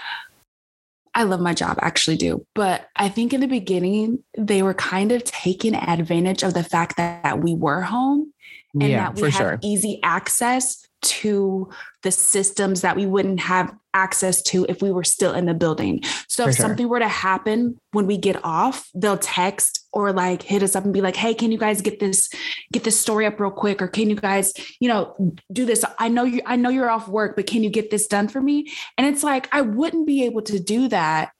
I 1.13 1.23
love 1.23 1.39
my 1.39 1.53
job, 1.53 1.79
actually 1.81 2.17
do. 2.17 2.45
But 2.55 2.89
I 2.95 3.09
think 3.09 3.33
in 3.33 3.41
the 3.41 3.47
beginning, 3.47 4.23
they 4.37 4.61
were 4.61 4.73
kind 4.73 5.11
of 5.11 5.23
taking 5.23 5.75
advantage 5.75 6.43
of 6.43 6.53
the 6.53 6.63
fact 6.63 6.97
that, 6.97 7.23
that 7.23 7.39
we 7.41 7.53
were 7.53 7.81
home 7.81 8.33
and 8.81 8.91
yeah, 8.91 9.11
that 9.11 9.15
we 9.15 9.23
have 9.23 9.33
sure. 9.33 9.59
easy 9.61 9.99
access 10.03 10.85
to 11.01 11.69
the 12.03 12.11
systems 12.11 12.81
that 12.81 12.95
we 12.95 13.05
wouldn't 13.05 13.39
have 13.39 13.73
access 13.93 14.41
to 14.41 14.65
if 14.67 14.81
we 14.81 14.91
were 14.91 15.03
still 15.03 15.33
in 15.33 15.45
the 15.45 15.53
building. 15.53 16.01
So 16.27 16.43
for 16.43 16.49
if 16.49 16.55
sure. 16.55 16.65
something 16.65 16.89
were 16.89 16.99
to 16.99 17.07
happen 17.07 17.79
when 17.91 18.07
we 18.07 18.17
get 18.17 18.43
off, 18.43 18.89
they'll 18.95 19.17
text 19.17 19.85
or 19.93 20.11
like 20.11 20.41
hit 20.41 20.63
us 20.63 20.75
up 20.75 20.83
and 20.83 20.93
be 20.93 21.01
like, 21.01 21.15
"Hey, 21.15 21.33
can 21.33 21.51
you 21.51 21.57
guys 21.57 21.81
get 21.81 21.99
this 21.99 22.29
get 22.73 22.83
this 22.83 22.99
story 22.99 23.25
up 23.25 23.39
real 23.39 23.51
quick 23.51 23.81
or 23.81 23.87
can 23.87 24.09
you 24.09 24.15
guys, 24.15 24.51
you 24.79 24.89
know, 24.89 25.15
do 25.51 25.65
this? 25.65 25.85
I 25.99 26.09
know 26.09 26.23
you 26.23 26.41
I 26.45 26.55
know 26.55 26.69
you're 26.69 26.89
off 26.89 27.07
work, 27.07 27.35
but 27.35 27.47
can 27.47 27.63
you 27.63 27.69
get 27.69 27.91
this 27.91 28.07
done 28.07 28.27
for 28.27 28.41
me?" 28.41 28.71
And 28.97 29.07
it's 29.07 29.23
like 29.23 29.47
I 29.53 29.61
wouldn't 29.61 30.07
be 30.07 30.25
able 30.25 30.41
to 30.43 30.59
do 30.59 30.87
that 30.89 31.31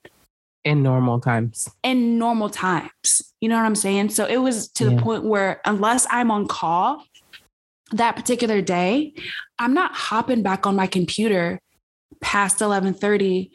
in 0.64 0.82
normal 0.82 1.20
times. 1.20 1.68
In 1.82 2.18
normal 2.18 2.50
times. 2.50 3.32
You 3.40 3.48
know 3.48 3.56
what 3.56 3.64
I'm 3.64 3.76
saying? 3.76 4.10
So 4.10 4.26
it 4.26 4.38
was 4.38 4.68
to 4.72 4.84
yeah. 4.84 4.96
the 4.96 5.02
point 5.02 5.24
where 5.24 5.60
unless 5.64 6.06
I'm 6.10 6.30
on 6.30 6.48
call, 6.48 7.04
that 7.92 8.16
particular 8.16 8.60
day, 8.60 9.14
I'm 9.58 9.74
not 9.74 9.94
hopping 9.94 10.42
back 10.42 10.66
on 10.66 10.76
my 10.76 10.86
computer 10.86 11.60
past 12.20 12.58
11:30 12.58 13.50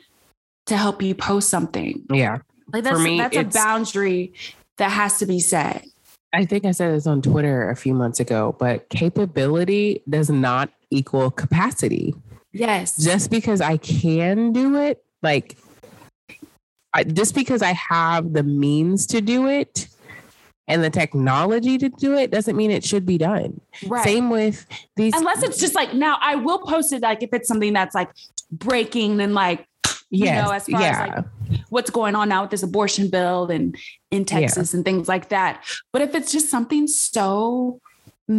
to 0.68 0.78
help 0.78 1.02
you 1.02 1.16
post 1.16 1.50
something. 1.50 2.04
Yeah. 2.12 2.40
Like 2.72 2.84
that's 2.84 3.00
me, 3.00 3.18
that's 3.18 3.36
a 3.36 3.44
boundary 3.44 4.34
that 4.78 4.90
has 4.90 5.20
to 5.20 5.26
be 5.26 5.40
set. 5.40 5.86
I 6.34 6.46
think 6.46 6.66
I 6.66 6.72
said 6.72 6.94
this 6.94 7.08
on 7.08 7.22
Twitter 7.22 7.70
a 7.70 7.76
few 7.76 7.94
months 7.94 8.20
ago, 8.20 8.56
but 8.58 8.88
capability 8.90 10.02
does 10.10 10.30
not 10.30 10.70
equal 10.90 11.30
capacity. 11.30 12.16
Yes. 12.54 12.98
Just 13.04 13.30
because 13.30 13.60
I 13.60 13.78
can 13.78 14.54
do 14.54 14.78
it, 14.78 15.04
like 15.22 15.58
I, 16.94 17.04
just 17.04 17.36
because 17.36 17.62
I 17.62 17.74
have 17.74 18.34
the 18.34 18.44
means 18.44 19.08
to 19.08 19.22
do 19.22 19.48
it 19.48 19.88
and 20.68 20.84
the 20.84 20.90
technology 20.90 21.78
to 21.78 21.90
do 21.90 22.16
it 22.16 22.32
doesn't 22.32 22.56
mean 22.56 22.72
it 22.72 22.84
should 22.84 23.06
be 23.06 23.18
done. 23.18 23.60
Right. 23.86 24.04
Same 24.04 24.30
with 24.30 24.66
these. 24.96 25.14
Unless 25.14 25.44
it's 25.44 25.60
just 25.60 25.76
like 25.76 25.94
now, 25.94 26.18
I 26.22 26.36
will 26.36 26.60
post 26.60 26.94
it 26.94 27.02
like 27.02 27.24
if 27.24 27.34
it's 27.34 27.48
something 27.48 27.74
that's 27.74 27.96
like 27.96 28.10
breaking 28.52 29.20
and 29.22 29.34
like 29.34 29.68
you 30.12 30.26
know, 30.26 30.52
as 30.52 30.68
far 30.68 30.82
yeah. 30.82 30.92
as 30.92 31.10
like 31.50 31.60
what's 31.70 31.90
going 31.90 32.16
on 32.16 32.30
now 32.30 32.42
with 32.42 32.52
this 32.52 32.64
abortion 32.64 33.10
bill 33.10 33.50
and 33.50 33.78
in 34.12 34.26
Texas 34.26 34.74
yeah. 34.74 34.78
and 34.78 34.86
things 34.86 35.08
like 35.08 35.30
that. 35.30 35.64
But 35.94 36.02
if 36.02 36.14
it's 36.14 36.32
just 36.32 36.50
something 36.50 36.86
so 36.88 37.80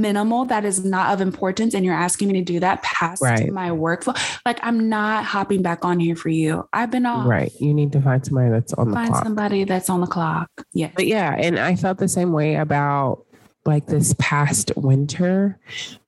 minimal 0.01 0.45
that 0.47 0.65
is 0.65 0.85
not 0.85 1.13
of 1.13 1.21
importance 1.21 1.75
and 1.75 1.85
you're 1.85 1.95
asking 1.95 2.29
me 2.29 2.35
to 2.35 2.45
do 2.45 2.59
that 2.61 2.83
past 2.83 3.23
right. 3.23 3.53
my 3.53 3.71
workflow 3.71 4.17
like 4.47 4.59
i'm 4.63 4.89
not 4.89 5.25
hopping 5.25 5.63
back 5.63 5.85
on 5.85 6.01
here 6.01 6.17
for 6.17 6.29
you. 6.29 6.69
I've 6.73 6.91
been 6.91 7.07
off. 7.07 7.27
Right. 7.27 7.53
You 7.61 7.75
need 7.75 7.93
to 7.93 8.01
find 8.01 8.25
somebody 8.25 8.51
that's 8.51 8.73
on 8.75 8.89
the 8.89 8.95
find 8.95 9.11
clock. 9.11 9.25
somebody 9.25 9.65
that's 9.65 9.91
on 9.91 10.01
the 10.01 10.07
clock. 10.07 10.51
Yeah 10.73 10.91
but 10.95 11.07
yeah 11.07 11.35
and 11.39 11.59
i 11.59 11.77
felt 11.77 11.99
the 11.99 12.09
same 12.09 12.33
way 12.33 12.57
about 12.57 13.25
like 13.65 13.87
this 13.87 14.15
past 14.19 14.73
winter. 14.77 15.59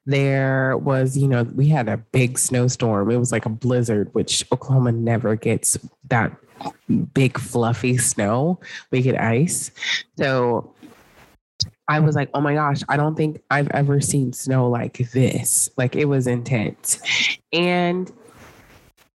There 0.06 0.76
was 0.76 1.16
you 1.16 1.28
know 1.28 1.44
we 1.44 1.68
had 1.68 1.88
a 1.88 1.96
big 1.96 2.38
snowstorm. 2.38 3.10
It 3.10 3.16
was 3.16 3.32
like 3.32 3.46
a 3.46 3.50
blizzard 3.50 4.10
which 4.12 4.44
oklahoma 4.52 4.92
never 4.92 5.36
gets 5.36 5.78
that 6.08 6.32
big 7.14 7.38
fluffy 7.38 7.96
snow. 7.96 8.60
We 8.90 9.02
get 9.02 9.20
ice. 9.20 9.70
So 10.18 10.73
I 11.88 12.00
was 12.00 12.16
like, 12.16 12.30
oh 12.34 12.40
my 12.40 12.54
gosh, 12.54 12.82
I 12.88 12.96
don't 12.96 13.14
think 13.14 13.42
I've 13.50 13.70
ever 13.70 14.00
seen 14.00 14.32
snow 14.32 14.68
like 14.68 14.98
this. 15.12 15.68
Like 15.76 15.96
it 15.96 16.06
was 16.06 16.26
intense. 16.26 17.00
And 17.52 18.10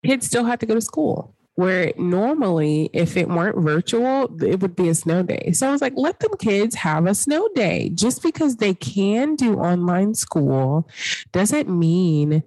kids 0.06 0.28
still 0.28 0.44
had 0.44 0.60
to 0.60 0.66
go 0.66 0.76
to 0.76 0.82
school. 0.82 1.34
Where 1.56 1.92
normally, 1.98 2.92
if 2.94 3.18
it 3.18 3.30
weren't 3.30 3.58
virtual, 3.58 4.30
it 4.44 4.60
would 4.62 4.76
be 4.76 4.90
a 4.90 4.96
snow 4.96 5.24
day. 5.24 5.54
So 5.54 5.68
I 5.68 5.72
was 5.72 5.82
like, 5.82 5.94
let 5.96 6.20
them 6.20 6.38
kids 6.38 6.76
have 6.76 7.08
a 7.08 7.16
snow 7.16 7.50
day. 7.56 7.90
Just 7.96 8.22
because 8.22 8.58
they 8.58 8.76
can 8.76 9.36
do 9.36 9.56
online 9.56 10.14
school 10.14 10.88
doesn't 11.32 11.68
mean 11.68 12.44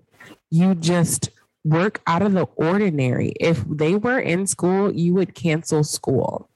you 0.50 0.77
just 0.77 1.31
work 1.65 2.03
out 2.07 2.23
of 2.23 2.35
the 2.35 2.47
ordinary. 2.55 3.33
If 3.41 3.65
they 3.69 3.97
were 3.97 4.21
in 4.21 4.47
school, 4.47 4.93
you 4.95 5.15
would 5.15 5.35
cancel 5.35 5.83
school 5.83 6.50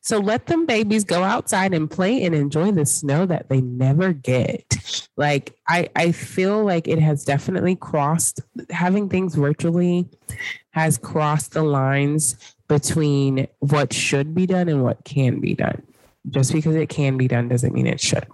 So 0.00 0.18
let 0.18 0.46
them 0.46 0.66
babies 0.66 1.04
go 1.04 1.22
outside 1.22 1.74
and 1.74 1.90
play 1.90 2.24
and 2.24 2.34
enjoy 2.34 2.72
the 2.72 2.86
snow 2.86 3.26
that 3.26 3.48
they 3.48 3.60
never 3.60 4.12
get. 4.12 4.64
Like 5.16 5.56
I 5.68 5.88
I 5.94 6.12
feel 6.12 6.64
like 6.64 6.88
it 6.88 6.98
has 6.98 7.24
definitely 7.24 7.76
crossed 7.76 8.40
having 8.70 9.08
things 9.08 9.34
virtually 9.34 10.08
has 10.70 10.98
crossed 10.98 11.52
the 11.52 11.62
lines 11.62 12.54
between 12.68 13.48
what 13.58 13.92
should 13.92 14.34
be 14.34 14.46
done 14.46 14.68
and 14.68 14.82
what 14.82 15.04
can 15.04 15.40
be 15.40 15.54
done. 15.54 15.82
Just 16.30 16.52
because 16.52 16.76
it 16.76 16.88
can 16.88 17.16
be 17.16 17.28
done 17.28 17.48
doesn't 17.48 17.74
mean 17.74 17.86
it 17.86 18.00
should. 18.00 18.26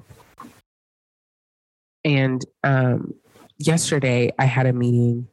And 2.04 2.45
um, 2.62 3.14
yesterday 3.59 4.33
I 4.38 4.45
had 4.45 4.66
a 4.66 4.73
meeting, 4.73 5.28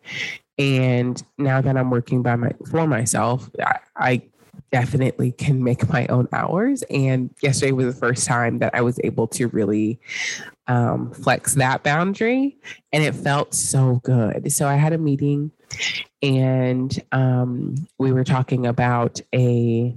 and 0.57 1.21
now 1.37 1.61
that 1.61 1.77
I'm 1.77 1.89
working 1.91 2.23
by 2.23 2.35
my 2.35 2.51
for 2.69 2.87
myself, 2.87 3.49
I, 3.59 3.79
I 3.95 4.21
definitely 4.71 5.31
can 5.31 5.63
make 5.63 5.87
my 5.89 6.07
own 6.07 6.27
hours. 6.33 6.83
And 6.89 7.29
yesterday 7.41 7.71
was 7.71 7.93
the 7.93 7.99
first 7.99 8.25
time 8.25 8.59
that 8.59 8.73
I 8.73 8.81
was 8.81 8.99
able 9.03 9.27
to 9.29 9.47
really 9.47 9.99
um, 10.67 11.11
flex 11.11 11.55
that 11.55 11.83
boundary, 11.83 12.57
and 12.91 13.03
it 13.03 13.13
felt 13.13 13.53
so 13.53 14.01
good. 14.03 14.51
So 14.51 14.67
I 14.67 14.75
had 14.75 14.93
a 14.93 14.97
meeting, 14.97 15.51
and 16.21 17.01
um, 17.11 17.75
we 17.99 18.11
were 18.11 18.23
talking 18.23 18.65
about 18.65 19.19
a 19.33 19.95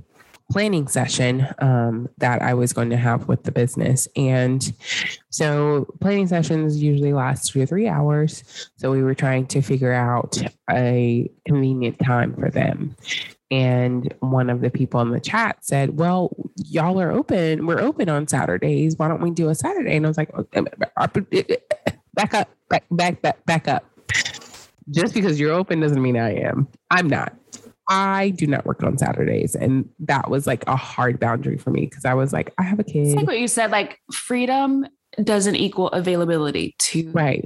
planning 0.50 0.86
session 0.86 1.46
um, 1.58 2.08
that 2.18 2.40
I 2.42 2.54
was 2.54 2.72
going 2.72 2.90
to 2.90 2.96
have 2.96 3.26
with 3.28 3.42
the 3.44 3.52
business. 3.52 4.06
And 4.16 4.72
so 5.30 5.86
planning 6.00 6.28
sessions 6.28 6.80
usually 6.82 7.12
last 7.12 7.52
two 7.52 7.62
or 7.62 7.66
three 7.66 7.88
hours. 7.88 8.70
So 8.76 8.92
we 8.92 9.02
were 9.02 9.14
trying 9.14 9.46
to 9.48 9.60
figure 9.60 9.92
out 9.92 10.40
a 10.70 11.30
convenient 11.46 11.98
time 11.98 12.34
for 12.34 12.50
them. 12.50 12.94
And 13.50 14.12
one 14.20 14.50
of 14.50 14.60
the 14.60 14.70
people 14.70 15.00
in 15.00 15.10
the 15.10 15.20
chat 15.20 15.58
said, 15.60 15.98
Well, 15.98 16.34
y'all 16.56 17.00
are 17.00 17.12
open. 17.12 17.66
We're 17.66 17.80
open 17.80 18.08
on 18.08 18.26
Saturdays. 18.26 18.96
Why 18.96 19.08
don't 19.08 19.20
we 19.20 19.30
do 19.30 19.48
a 19.48 19.54
Saturday? 19.54 19.96
And 19.96 20.06
I 20.06 20.08
was 20.08 20.16
like, 20.16 20.30
oh, 20.34 20.46
Back 22.14 22.34
up, 22.34 22.48
back, 22.68 22.84
back, 22.90 23.20
back, 23.22 23.44
back 23.44 23.68
up. 23.68 23.84
Just 24.90 25.14
because 25.14 25.38
you're 25.38 25.52
open 25.52 25.80
doesn't 25.80 26.00
mean 26.00 26.16
I 26.16 26.34
am. 26.34 26.66
I'm 26.90 27.08
not. 27.08 27.34
I 27.88 28.30
do 28.30 28.46
not 28.46 28.64
work 28.66 28.82
on 28.82 28.98
Saturdays. 28.98 29.54
And 29.54 29.88
that 30.00 30.30
was 30.30 30.46
like 30.46 30.66
a 30.66 30.76
hard 30.76 31.20
boundary 31.20 31.58
for 31.58 31.70
me 31.70 31.82
because 31.86 32.04
I 32.04 32.14
was 32.14 32.32
like, 32.32 32.52
I 32.58 32.62
have 32.62 32.80
a 32.80 32.84
kid. 32.84 33.06
It's 33.06 33.14
like 33.14 33.26
what 33.26 33.38
you 33.38 33.48
said, 33.48 33.70
like 33.70 34.00
freedom 34.12 34.86
doesn't 35.22 35.56
equal 35.56 35.88
availability 35.88 36.74
to 36.78 37.10
right. 37.10 37.44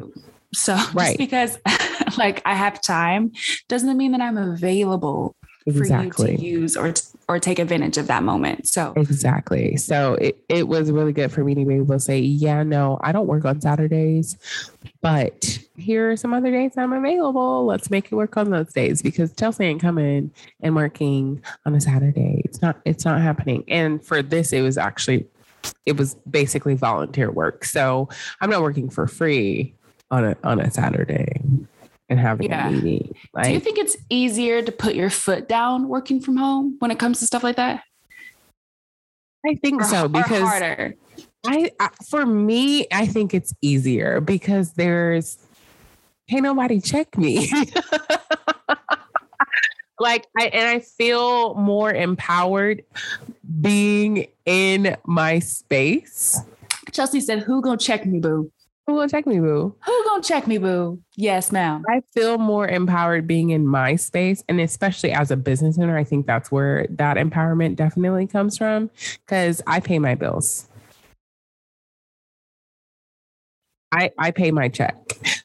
So 0.55 0.75
right. 0.95 1.17
just 1.17 1.19
because 1.19 1.59
like 2.19 2.43
I 2.45 2.55
have 2.55 2.81
time 2.81 3.33
doesn't 3.69 3.97
mean 3.97 4.13
that 4.13 4.21
I'm 4.21 4.39
available 4.39 5.37
exactly. 5.67 6.27
for 6.27 6.33
you 6.33 6.39
to 6.39 6.45
use 6.45 6.77
or 6.77 6.95
or 7.29 7.39
take 7.39 7.59
advantage 7.59 7.97
of 7.97 8.09
that 8.09 8.23
moment. 8.23 8.67
So 8.67 8.93
exactly. 8.97 9.77
So 9.77 10.15
it, 10.15 10.43
it 10.49 10.67
was 10.67 10.91
really 10.91 11.13
good 11.13 11.31
for 11.31 11.45
me 11.45 11.55
to 11.55 11.65
be 11.65 11.77
able 11.77 11.95
to 11.95 12.01
say, 12.01 12.19
yeah, 12.19 12.65
no, 12.65 12.99
I 13.03 13.13
don't 13.13 13.29
work 13.29 13.45
on 13.45 13.61
Saturdays, 13.61 14.37
but 15.01 15.61
here 15.77 16.11
are 16.11 16.17
some 16.17 16.35
other 16.35 16.51
days 16.51 16.73
I'm 16.77 16.93
available. 16.93 17.67
Let's 17.67 17.89
make 17.89 18.07
it 18.07 18.15
work 18.15 18.37
on 18.37 18.51
those 18.51 18.73
days 18.73 19.01
because 19.01 19.33
Chelsi 19.35 19.61
ain't 19.61 19.81
coming 19.81 20.33
and 20.61 20.75
working 20.75 21.43
on 21.65 21.75
a 21.75 21.81
Saturday. 21.81 22.43
It's 22.45 22.61
not 22.61 22.81
it's 22.85 23.05
not 23.05 23.21
happening. 23.21 23.65
And 23.69 24.05
for 24.05 24.23
this, 24.23 24.53
it 24.53 24.63
was 24.63 24.77
actually 24.77 25.27
it 25.87 25.97
was 25.97 26.15
basically 26.29 26.75
volunteer 26.75 27.31
work. 27.31 27.65
So 27.65 28.09
I'm 28.41 28.51
not 28.51 28.63
working 28.63 28.91
for 28.91 29.07
free 29.07 29.75
on 30.11 30.25
a 30.25 30.37
on 30.43 30.59
a 30.59 30.71
Saturday 30.71 31.41
and 32.11 32.19
having 32.19 32.51
yeah. 32.51 32.69
a 32.69 32.73
meeting. 32.73 33.15
Like, 33.33 33.47
Do 33.47 33.53
you 33.53 33.61
think 33.61 33.79
it's 33.79 33.97
easier 34.11 34.61
to 34.61 34.73
put 34.73 34.95
your 34.95 35.09
foot 35.09 35.49
down 35.49 35.89
working 35.89 36.21
from 36.21 36.37
home 36.37 36.77
when 36.81 36.91
it 36.91 36.99
comes 36.99 37.21
to 37.21 37.27
stuff 37.27 37.45
like 37.45 37.57
that? 37.57 37.85
I 39.47 39.55
think 39.55 39.81
or, 39.81 39.85
so 39.85 40.09
because 40.09 40.43
harder. 40.43 40.97
I, 41.47 41.71
I 41.81 41.89
for 42.09 42.27
me, 42.27 42.87
I 42.93 43.07
think 43.07 43.33
it's 43.33 43.55
easier 43.63 44.21
because 44.21 44.75
there's 44.75 45.39
can't 46.29 46.43
nobody 46.43 46.81
check 46.81 47.17
me. 47.17 47.51
like 49.99 50.27
I 50.39 50.47
and 50.47 50.69
I 50.69 50.81
feel 50.81 51.55
more 51.55 51.93
empowered 51.93 52.85
being 53.61 54.27
in 54.45 54.97
my 55.07 55.39
space. 55.39 56.39
Chelsi 56.91 57.23
said, 57.23 57.41
Who 57.41 57.63
gonna 57.63 57.79
check 57.79 58.05
me, 58.05 58.21
boo? 58.21 58.53
Who 58.91 58.97
gonna 58.97 59.09
check 59.09 59.25
me, 59.25 59.39
boo? 59.39 59.73
Who 59.87 60.05
gonna 60.05 60.21
check 60.21 60.49
me, 60.49 60.59
boo? 60.59 61.01
Yes, 61.15 61.53
ma'am. 61.53 61.85
I 61.89 62.03
feel 62.13 62.39
more 62.39 62.67
empowered 62.67 63.25
being 63.25 63.51
in 63.51 63.65
my 63.65 63.95
space, 63.95 64.43
and 64.49 64.61
especially 64.61 65.13
as 65.13 65.31
a 65.31 65.37
business 65.37 65.79
owner, 65.79 65.97
I 65.97 66.03
think 66.03 66.27
that's 66.27 66.51
where 66.51 66.89
that 66.91 67.17
empowerment 67.17 67.77
definitely 67.77 68.27
comes 68.27 68.59
from 68.59 68.91
because 69.25 69.63
I 69.69 69.79
pay 69.79 70.01
my 70.01 70.17
bills. 70.17 70.69
I 73.93 74.11
I 74.19 74.33
pay 74.33 74.51
my 74.51 74.69
check, 74.69 74.97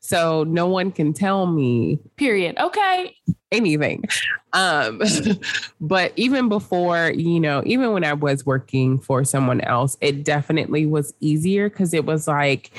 so 0.01 0.43
no 0.43 0.65
one 0.65 0.91
can 0.91 1.13
tell 1.13 1.45
me. 1.45 1.99
Period. 2.15 2.58
Okay. 2.58 3.15
Anything. 3.51 4.05
Um, 4.53 5.03
but 5.79 6.13
even 6.15 6.49
before, 6.49 7.12
you 7.12 7.39
know, 7.39 7.62
even 7.63 7.91
when 7.91 8.03
I 8.03 8.13
was 8.13 8.43
working 8.43 8.97
for 8.97 9.23
someone 9.23 9.62
else, 9.62 9.97
it 10.01 10.23
definitely 10.23 10.88
was 10.88 11.13
easier 11.19 11.69
because 11.69 11.93
it 11.93 12.05
was 12.05 12.27
like 12.27 12.71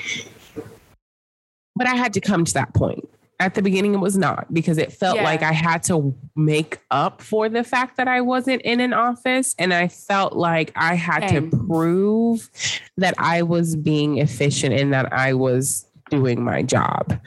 but 1.76 1.86
I 1.86 1.94
had 1.94 2.12
to 2.14 2.20
come 2.20 2.44
to 2.44 2.54
that 2.54 2.74
point. 2.74 3.08
At 3.38 3.54
the 3.54 3.60
beginning, 3.60 3.92
it 3.92 3.98
was 3.98 4.16
not 4.16 4.52
because 4.52 4.78
it 4.78 4.90
felt 4.90 5.16
yeah. 5.16 5.24
like 5.24 5.42
I 5.42 5.52
had 5.52 5.82
to 5.84 6.14
make 6.36 6.78
up 6.90 7.20
for 7.20 7.50
the 7.50 7.62
fact 7.62 7.98
that 7.98 8.08
I 8.08 8.22
wasn't 8.22 8.62
in 8.62 8.80
an 8.80 8.94
office. 8.94 9.54
And 9.58 9.74
I 9.74 9.88
felt 9.88 10.32
like 10.32 10.72
I 10.74 10.94
had 10.94 11.28
Same. 11.28 11.50
to 11.50 11.56
prove 11.68 12.50
that 12.96 13.12
I 13.18 13.42
was 13.42 13.76
being 13.76 14.18
efficient 14.18 14.74
and 14.74 14.90
that 14.94 15.12
I 15.12 15.34
was 15.34 15.86
doing 16.08 16.42
my 16.42 16.62
job. 16.62 17.20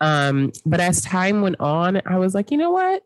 Um, 0.00 0.50
but 0.66 0.80
as 0.80 1.00
time 1.02 1.42
went 1.42 1.60
on, 1.60 2.02
I 2.06 2.18
was 2.18 2.34
like, 2.34 2.50
you 2.50 2.58
know 2.58 2.72
what? 2.72 3.04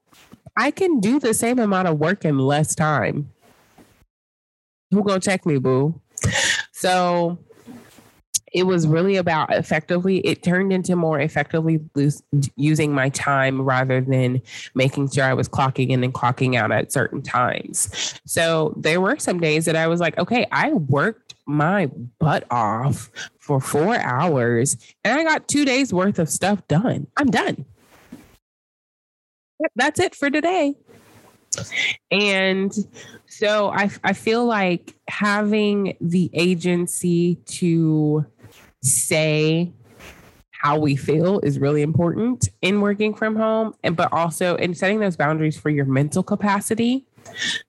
I 0.57 0.71
can 0.71 1.01
do 1.01 1.21
the 1.21 1.35
same 1.35 1.59
amount 1.59 1.89
of 1.89 1.99
work 1.99 2.25
in 2.25 2.39
less 2.39 2.75
time. 2.75 3.31
Who 4.91 5.03
gonna 5.03 5.21
check 5.21 5.45
me, 5.45 5.59
boo? 5.59 6.01
So 6.73 7.39
it 8.53 8.65
was 8.65 8.87
really 8.87 9.17
about 9.17 9.53
effectively 9.53 10.19
it 10.19 10.43
turned 10.43 10.73
into 10.73 10.95
more 10.97 11.21
effectively 11.21 11.81
using 12.57 12.93
my 12.93 13.09
time 13.11 13.61
rather 13.61 14.01
than 14.01 14.41
making 14.75 15.11
sure 15.11 15.25
i 15.25 15.35
was 15.35 15.49
clocking 15.49 15.91
in 15.91 16.05
and 16.05 16.15
clocking 16.15 16.57
out 16.57 16.71
at 16.73 16.93
certain 16.93 17.23
times. 17.23 18.21
So 18.25 18.75
there 18.77 19.01
were 19.01 19.19
some 19.19 19.41
days 19.41 19.65
that 19.65 19.77
i 19.77 19.87
was 19.87 20.01
like 20.01 20.17
okay 20.19 20.47
i 20.53 20.73
worked 20.73 21.35
my 21.47 21.87
butt 22.19 22.45
off 22.51 23.11
for 23.39 23.61
four 23.61 23.97
hours 23.97 24.77
and 25.05 25.19
i 25.19 25.25
got 25.25 25.49
two 25.49 25.65
days 25.65 25.93
worth 25.93 26.19
of 26.19 26.29
stuff 26.29 26.67
done. 26.69 27.07
I'm 27.17 27.31
done. 27.31 27.65
That's 29.75 30.01
it 30.01 30.15
for 30.15 30.31
today. 30.31 30.75
And 32.11 32.73
so 33.27 33.71
I, 33.71 33.91
I 34.05 34.13
feel 34.13 34.45
like 34.45 34.95
having 35.09 35.97
the 36.01 36.31
agency 36.35 37.37
to 37.47 38.27
say 38.83 39.73
how 40.51 40.79
we 40.79 40.97
feel 40.97 41.39
is 41.41 41.59
really 41.59 41.83
important 41.83 42.49
in 42.63 42.81
working 42.81 43.15
from 43.15 43.37
home 43.37 43.75
and 43.83 43.97
but 43.97 44.13
also 44.13 44.57
in 44.57 44.75
setting 44.75 45.01
those 45.01 45.17
boundaries 45.17 45.59
for 45.59 45.71
your 45.71 45.85
mental 45.85 46.23
capacity 46.23 47.05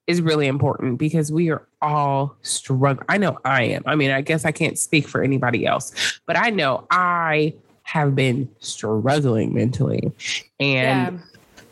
is 0.05 0.21
really 0.21 0.47
important 0.47 0.97
because 0.97 1.31
we 1.31 1.49
are 1.49 1.67
all 1.81 2.35
struggling. 2.41 3.05
I 3.09 3.17
know 3.17 3.39
I 3.43 3.63
am. 3.63 3.83
I 3.85 3.95
mean, 3.95 4.11
I 4.11 4.21
guess 4.21 4.45
I 4.45 4.51
can't 4.51 4.77
speak 4.77 5.07
for 5.07 5.21
anybody 5.21 5.65
else, 5.65 6.19
but 6.25 6.37
I 6.37 6.49
know 6.49 6.85
I 6.91 7.53
have 7.83 8.15
been 8.15 8.49
struggling 8.59 9.53
mentally. 9.53 10.11
And 10.59 11.21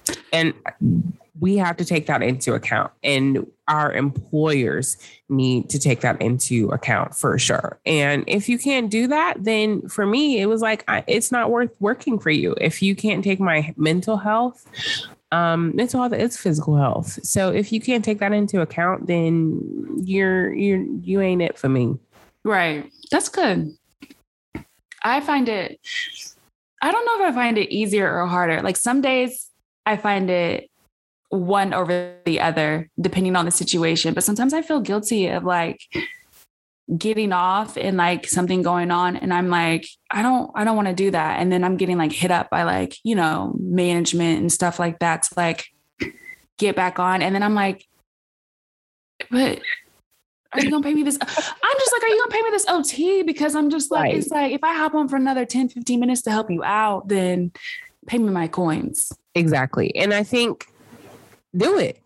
yeah. 0.08 0.16
and 0.32 0.54
we 1.40 1.58
have 1.58 1.78
to 1.78 1.86
take 1.86 2.08
that 2.08 2.22
into 2.22 2.54
account 2.54 2.92
and 3.04 3.46
our 3.68 3.92
employers 3.92 4.98
need 5.28 5.70
to 5.70 5.80
take 5.80 6.02
that 6.02 6.22
into 6.22 6.70
account 6.70 7.16
for 7.16 7.38
sure. 7.40 7.80
And 7.86 8.24
if 8.28 8.48
you 8.48 8.58
can't 8.58 8.90
do 8.90 9.08
that 9.08 9.44
then 9.44 9.88
for 9.90 10.06
me 10.06 10.40
it 10.40 10.46
was 10.46 10.62
like 10.62 10.84
I, 10.88 11.04
it's 11.08 11.32
not 11.32 11.52
worth 11.52 11.72
working 11.80 12.20
for 12.20 12.30
you. 12.30 12.56
If 12.62 12.82
you 12.82 12.96
can't 12.96 13.24
take 13.24 13.40
my 13.40 13.74
mental 13.78 14.18
health 14.18 14.66
um 15.32 15.76
mental 15.76 16.02
health 16.02 16.14
is 16.14 16.38
physical 16.38 16.78
health. 16.78 17.20
So 17.24 17.52
if 17.52 17.72
you 17.72 17.82
can't 17.82 18.06
take 18.06 18.20
that 18.20 18.32
into 18.32 18.62
account 18.62 19.08
then 19.08 19.62
you're 20.04 20.54
you're 20.54 20.84
you 21.02 21.22
ain't 21.22 21.42
it 21.42 21.58
for 21.58 21.70
me. 21.70 21.98
Right. 22.44 22.92
That's 23.12 23.30
good. 23.30 23.76
I 25.04 25.22
find 25.22 25.50
it 25.50 25.80
i 26.82 26.92
don't 26.92 27.06
know 27.06 27.26
if 27.26 27.32
i 27.32 27.36
find 27.36 27.58
it 27.58 27.74
easier 27.74 28.12
or 28.22 28.28
harder. 28.28 28.62
Like 28.62 28.78
some 28.78 29.02
days 29.02 29.50
i 29.86 29.98
find 29.98 30.30
it 30.30 30.70
one 31.36 31.74
over 31.74 32.16
the 32.26 32.40
other, 32.40 32.90
depending 33.00 33.36
on 33.36 33.46
the 33.46 33.52
situation. 33.52 34.14
But 34.14 34.24
sometimes 34.24 34.54
I 34.54 34.62
feel 34.62 34.80
guilty 34.80 35.28
of 35.28 35.44
like 35.44 35.80
getting 36.98 37.34
off 37.34 37.78
and 37.78 37.98
like 37.98 38.28
something 38.28 38.62
going 38.62 38.92
on. 38.92 39.16
And 39.16 39.34
I'm 39.34 39.50
like, 39.50 39.88
I 40.12 40.22
don't, 40.22 40.52
I 40.56 40.64
don't 40.64 40.76
want 40.76 40.88
to 40.88 40.94
do 40.94 41.12
that. 41.12 41.40
And 41.40 41.52
then 41.52 41.64
I'm 41.64 41.78
getting 41.78 41.98
like 41.98 42.12
hit 42.12 42.32
up 42.32 42.50
by 42.50 42.64
like, 42.64 42.96
you 43.04 43.16
know, 43.16 43.56
management 43.60 44.40
and 44.40 44.52
stuff 44.52 44.80
like 44.80 45.00
that 45.00 45.24
to 45.24 45.34
like 45.36 45.66
get 46.58 46.76
back 46.76 47.00
on. 47.00 47.22
And 47.22 47.34
then 47.34 47.44
I'm 47.44 47.56
like, 47.56 47.86
but 49.32 49.60
are 50.54 50.62
you 50.62 50.70
gonna 50.70 50.84
pay 50.84 50.94
me 50.94 51.04
this? 51.04 51.18
I'm 51.22 51.28
just 51.28 51.94
like, 51.94 52.04
are 52.04 52.08
you 52.08 52.20
gonna 52.20 52.32
pay 52.32 52.42
me 52.42 52.50
this 52.52 52.66
OT? 52.68 53.24
Because 53.24 53.56
I'm 53.56 53.70
just 53.70 53.92
like, 53.92 54.04
right. 54.04 54.16
it's 54.16 54.30
like 54.30 54.52
if 54.54 54.64
I 54.64 54.74
hop 54.74 54.94
on 54.94 55.08
for 55.08 55.16
another 55.16 55.46
10, 55.46 55.70
15 55.70 56.00
minutes 56.00 56.22
to 56.24 56.32
help 56.32 56.50
you 56.50 56.64
out, 56.64 57.08
then 57.08 57.52
pay 58.08 58.18
me 58.18 58.30
my 58.30 58.48
coins. 58.48 59.12
Exactly. 59.34 59.96
And 59.96 60.14
I 60.14 60.24
think 60.24 60.68
do 61.58 61.78
it. 61.78 62.02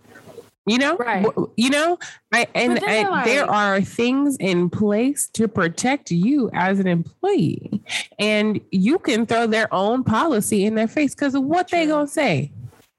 You 0.65 0.77
know, 0.77 0.97
right. 0.97 1.25
you 1.57 1.71
know, 1.71 1.97
I 2.31 2.45
and, 2.53 2.83
and 2.83 3.09
like, 3.09 3.25
there 3.25 3.49
are 3.49 3.81
things 3.81 4.37
in 4.39 4.69
place 4.69 5.27
to 5.29 5.47
protect 5.47 6.11
you 6.11 6.51
as 6.53 6.79
an 6.79 6.85
employee, 6.85 7.81
and 8.19 8.61
you 8.69 8.99
can 8.99 9.25
throw 9.25 9.47
their 9.47 9.73
own 9.73 10.03
policy 10.03 10.65
in 10.65 10.75
their 10.75 10.87
face 10.87 11.15
because 11.15 11.33
of 11.33 11.43
what 11.43 11.69
True. 11.69 11.79
they 11.79 11.85
gonna 11.87 12.07
say, 12.07 12.51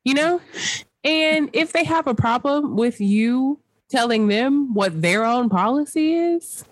you 0.04 0.14
know. 0.14 0.40
And 1.04 1.48
if 1.52 1.72
they 1.72 1.84
have 1.84 2.08
a 2.08 2.14
problem 2.14 2.74
with 2.74 3.00
you 3.00 3.60
telling 3.88 4.26
them 4.26 4.74
what 4.74 5.00
their 5.00 5.24
own 5.24 5.48
policy 5.48 6.14
is, 6.14 6.64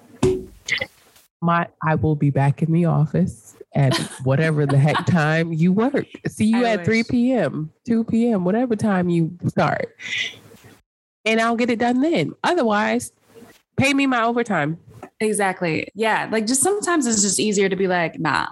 my 1.41 1.69
I 1.87 1.95
will 1.95 2.17
be 2.17 2.31
back 2.31 2.61
in 2.61 2.73
the 2.73 2.87
office 2.87 3.55
at 3.74 3.96
whatever 4.24 4.66
the 4.66 4.78
heck 4.78 5.07
time 5.07 5.52
you 5.52 5.72
work. 5.72 6.07
See 6.26 6.46
you 6.46 6.64
I 6.64 6.70
at 6.70 6.78
wish. 6.81 6.87
3 6.87 7.04
p.m., 7.04 7.72
2 7.87 8.04
p.m., 8.04 8.44
whatever 8.44 8.76
time 8.76 9.09
you 9.09 9.37
start. 9.46 9.96
And 11.24 11.40
I'll 11.40 11.57
get 11.57 11.70
it 11.70 11.78
done 11.78 12.00
then. 12.00 12.35
Otherwise, 12.42 13.12
pay 13.76 13.92
me 13.92 14.07
my 14.07 14.22
overtime. 14.22 14.78
Exactly. 15.20 15.88
Yeah. 15.94 16.28
Like 16.31 16.46
just 16.46 16.62
sometimes 16.62 17.07
it's 17.07 17.22
just 17.22 17.40
easier 17.40 17.68
to 17.68 17.76
be 17.76 17.87
like, 17.87 18.18
nah, 18.18 18.46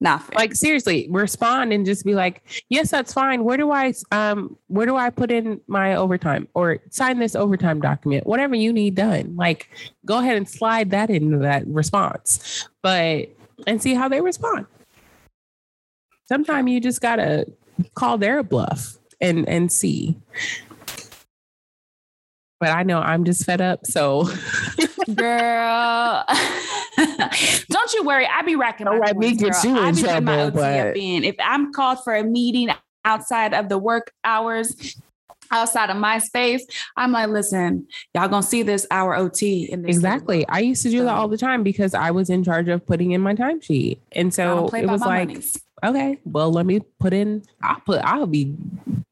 Nothing. 0.00 0.36
Like 0.36 0.54
seriously, 0.54 1.08
respond 1.10 1.72
and 1.72 1.84
just 1.84 2.04
be 2.04 2.14
like, 2.14 2.42
"Yes, 2.68 2.92
that's 2.92 3.12
fine. 3.12 3.42
Where 3.42 3.56
do 3.56 3.72
I 3.72 3.92
um 4.12 4.56
where 4.68 4.86
do 4.86 4.94
I 4.94 5.10
put 5.10 5.32
in 5.32 5.60
my 5.66 5.96
overtime 5.96 6.46
or 6.54 6.78
sign 6.90 7.18
this 7.18 7.34
overtime 7.34 7.80
document? 7.80 8.24
Whatever 8.24 8.54
you 8.54 8.72
need 8.72 8.94
done. 8.94 9.34
Like 9.34 9.70
go 10.04 10.18
ahead 10.18 10.36
and 10.36 10.48
slide 10.48 10.90
that 10.92 11.10
into 11.10 11.38
that 11.38 11.66
response. 11.66 12.68
But 12.80 13.28
and 13.66 13.82
see 13.82 13.94
how 13.94 14.08
they 14.08 14.20
respond. 14.20 14.66
Sometimes 16.26 16.70
you 16.70 16.80
just 16.80 17.00
got 17.00 17.16
to 17.16 17.46
call 17.94 18.18
their 18.18 18.42
bluff 18.42 18.98
and 19.20 19.48
and 19.48 19.72
see. 19.72 20.16
But 22.60 22.70
I 22.70 22.82
know 22.82 22.98
I'm 22.98 23.24
just 23.24 23.44
fed 23.44 23.60
up, 23.60 23.86
so 23.86 24.28
girl. 25.14 26.24
Don't 27.70 27.92
you 27.94 28.04
worry. 28.04 28.26
I 28.26 28.42
be 28.42 28.56
racking 28.56 28.86
let 28.86 29.16
me 29.16 29.36
get 29.36 29.62
you 29.62 29.78
in 29.78 29.96
trouble. 29.96 30.50
But 30.50 30.96
if 30.96 31.36
I'm 31.38 31.72
called 31.72 32.02
for 32.02 32.14
a 32.14 32.24
meeting 32.24 32.68
outside 33.04 33.54
of 33.54 33.68
the 33.68 33.78
work 33.78 34.12
hours, 34.24 34.96
outside 35.50 35.90
of 35.90 35.96
my 35.96 36.18
space, 36.18 36.66
I'm 36.96 37.12
like, 37.12 37.28
listen, 37.28 37.86
y'all 38.14 38.28
gonna 38.28 38.42
see 38.42 38.62
this 38.62 38.86
hour 38.90 39.16
OT 39.16 39.64
in 39.64 39.82
this. 39.82 39.96
Exactly. 39.96 40.46
I 40.48 40.60
used 40.60 40.82
to 40.82 40.90
do 40.90 40.98
so, 40.98 41.04
that 41.04 41.14
all 41.14 41.28
the 41.28 41.38
time 41.38 41.62
because 41.62 41.94
I 41.94 42.10
was 42.10 42.30
in 42.30 42.44
charge 42.44 42.68
of 42.68 42.84
putting 42.86 43.12
in 43.12 43.20
my 43.20 43.34
timesheet. 43.34 43.98
And 44.12 44.32
so 44.32 44.68
it 44.68 44.86
was 44.86 45.00
like, 45.00 45.28
monies. 45.28 45.60
okay, 45.84 46.18
well, 46.24 46.50
let 46.50 46.66
me 46.66 46.80
put 47.00 47.12
in, 47.12 47.42
I'll 47.62 47.80
put, 47.80 48.00
I'll 48.04 48.26
be 48.26 48.54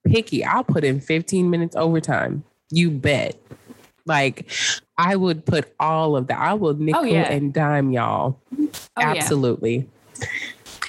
picky. 0.07 0.45
I'll 0.45 0.65
put 0.65 0.85
in 0.85 1.01
15 1.01 1.51
minutes 1.51 1.77
overtime. 1.77 2.45
You 2.71 2.91
bet. 2.91 3.37
Like 4.07 4.51
I 4.97 5.17
would 5.17 5.45
put 5.45 5.73
all 5.79 6.17
of 6.17 6.29
that. 6.29 6.39
I 6.39 6.55
will 6.55 6.71
oh, 6.71 6.79
nickel 6.79 7.01
oh, 7.03 7.05
yeah. 7.05 7.31
and 7.31 7.53
dime 7.53 7.91
y'all. 7.91 8.39
Oh, 8.59 8.71
Absolutely. 8.97 9.89
Yeah. 10.19 10.27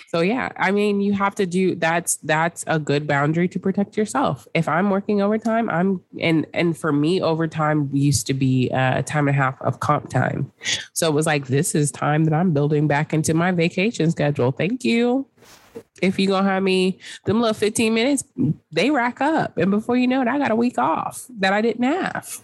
So 0.08 0.22
yeah, 0.22 0.50
I 0.58 0.72
mean, 0.72 1.02
you 1.02 1.12
have 1.14 1.36
to 1.36 1.46
do 1.46 1.76
that's 1.76 2.16
that's 2.18 2.64
a 2.68 2.80
good 2.80 3.08
boundary 3.08 3.50
to 3.50 3.60
protect 3.60 3.98
yourself. 3.98 4.48
If 4.54 4.70
I'm 4.70 4.90
working 4.90 5.22
overtime, 5.22 5.70
I'm 5.70 6.02
and 6.20 6.48
and 6.54 6.78
for 6.78 6.94
me, 6.94 7.22
overtime 7.22 7.90
used 7.92 8.26
to 8.28 8.34
be 8.34 8.70
a 8.70 9.04
time 9.04 9.28
and 9.28 9.36
a 9.36 9.40
half 9.40 9.62
of 9.62 9.82
comp 9.82 10.10
time. 10.10 10.52
So 10.94 11.10
it 11.10 11.14
was 11.14 11.26
like 11.26 11.48
this 11.48 11.76
is 11.76 11.92
time 11.92 12.24
that 12.24 12.34
I'm 12.34 12.54
building 12.54 12.88
back 12.88 13.14
into 13.14 13.34
my 13.34 13.52
vacation 13.52 14.10
schedule. 14.12 14.52
Thank 14.52 14.86
you. 14.86 15.28
If 16.02 16.18
you 16.18 16.28
gonna 16.28 16.48
have 16.48 16.64
me 16.64 17.00
them 17.26 17.42
little 17.42 17.54
15 17.54 17.94
minutes, 17.94 18.24
they 18.72 18.90
rack 18.90 19.20
up. 19.20 19.58
And 19.58 19.72
before 19.72 19.98
you 19.98 20.08
know 20.08 20.22
it, 20.22 20.28
I 20.30 20.38
got 20.38 20.52
a 20.52 20.56
week 20.56 20.78
off 20.78 21.26
that 21.40 21.52
I 21.52 21.62
didn't 21.62 21.84
have 21.84 22.42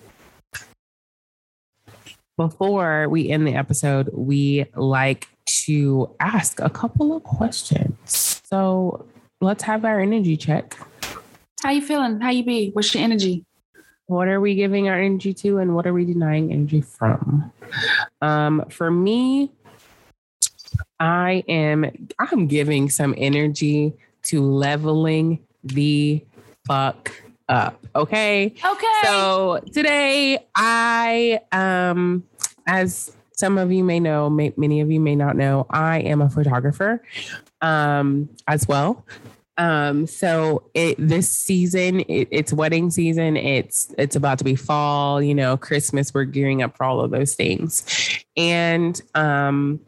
before 2.37 3.07
we 3.09 3.29
end 3.29 3.47
the 3.47 3.53
episode, 3.53 4.09
we 4.11 4.65
like 4.75 5.27
to 5.45 6.13
ask 6.19 6.59
a 6.59 6.69
couple 6.69 7.15
of 7.15 7.23
questions. 7.23 8.41
So 8.45 9.05
let's 9.41 9.63
have 9.63 9.85
our 9.85 9.99
energy 9.99 10.37
check. 10.37 10.77
How 11.61 11.71
you 11.71 11.81
feeling? 11.81 12.19
How 12.19 12.29
you 12.29 12.43
be? 12.43 12.71
What's 12.71 12.93
your 12.93 13.03
energy? 13.03 13.45
What 14.07 14.27
are 14.27 14.41
we 14.41 14.55
giving 14.55 14.89
our 14.89 14.99
energy 14.99 15.33
to 15.35 15.59
and 15.59 15.75
what 15.75 15.87
are 15.87 15.93
we 15.93 16.05
denying 16.05 16.51
energy 16.51 16.81
from? 16.81 17.51
Um, 18.21 18.65
for 18.69 18.91
me, 18.91 19.51
I 20.99 21.43
am 21.47 21.85
I'm 22.19 22.47
giving 22.47 22.89
some 22.89 23.13
energy 23.17 23.93
to 24.23 24.41
leveling 24.41 25.39
the 25.63 26.23
fuck 26.65 27.11
up. 27.49 27.85
Okay. 27.95 28.53
Okay. 28.65 29.01
So 29.03 29.61
today 29.73 30.45
I 30.55 31.39
um 31.51 32.23
as 32.67 33.15
some 33.35 33.57
of 33.57 33.71
you 33.71 33.83
may 33.83 33.99
know, 33.99 34.29
may, 34.29 34.53
many 34.57 34.81
of 34.81 34.91
you 34.91 34.99
may 34.99 35.15
not 35.15 35.35
know, 35.35 35.65
I 35.69 35.99
am 35.99 36.21
a 36.21 36.29
photographer 36.29 37.03
um 37.61 38.29
as 38.47 38.67
well. 38.67 39.05
Um 39.57 40.07
so 40.07 40.69
it 40.73 40.95
this 40.97 41.29
season 41.29 42.01
it, 42.01 42.27
it's 42.31 42.51
wedding 42.53 42.89
season, 42.89 43.37
it's 43.37 43.93
it's 43.97 44.15
about 44.15 44.37
to 44.39 44.43
be 44.43 44.55
fall, 44.55 45.21
you 45.21 45.35
know, 45.35 45.57
Christmas, 45.57 46.13
we're 46.13 46.25
gearing 46.25 46.63
up 46.63 46.75
for 46.77 46.83
all 46.85 47.01
of 47.01 47.11
those 47.11 47.35
things. 47.35 47.83
And 48.35 48.99
um 49.15 49.79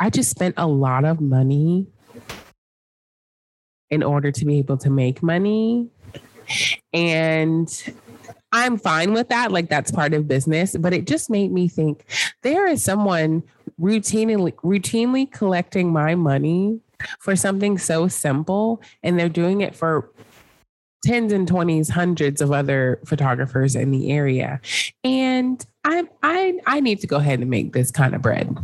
I 0.00 0.10
just 0.10 0.30
spent 0.30 0.54
a 0.58 0.66
lot 0.66 1.04
of 1.04 1.20
money 1.20 1.86
in 3.90 4.02
order 4.02 4.32
to 4.32 4.44
be 4.44 4.58
able 4.58 4.76
to 4.78 4.90
make 4.90 5.22
money 5.22 5.88
and 6.92 7.94
I'm 8.54 8.78
fine 8.78 9.12
with 9.12 9.30
that. 9.30 9.50
Like 9.50 9.68
that's 9.68 9.90
part 9.90 10.14
of 10.14 10.28
business. 10.28 10.76
But 10.78 10.94
it 10.94 11.08
just 11.08 11.28
made 11.28 11.50
me 11.50 11.66
think 11.66 12.04
there 12.42 12.66
is 12.68 12.84
someone 12.84 13.42
routinely 13.80 14.54
routinely 14.54 15.30
collecting 15.30 15.92
my 15.92 16.14
money 16.14 16.80
for 17.18 17.34
something 17.34 17.76
so 17.76 18.06
simple 18.06 18.80
and 19.02 19.18
they're 19.18 19.28
doing 19.28 19.60
it 19.60 19.74
for 19.74 20.08
tens 21.04 21.32
and 21.32 21.48
twenties, 21.48 21.88
hundreds 21.88 22.40
of 22.40 22.52
other 22.52 23.00
photographers 23.04 23.74
in 23.74 23.90
the 23.90 24.12
area. 24.12 24.60
And 25.02 25.64
I 25.82 26.04
I 26.22 26.60
I 26.64 26.78
need 26.78 27.00
to 27.00 27.08
go 27.08 27.16
ahead 27.16 27.40
and 27.40 27.50
make 27.50 27.72
this 27.72 27.90
kind 27.90 28.14
of 28.14 28.22
bread. 28.22 28.56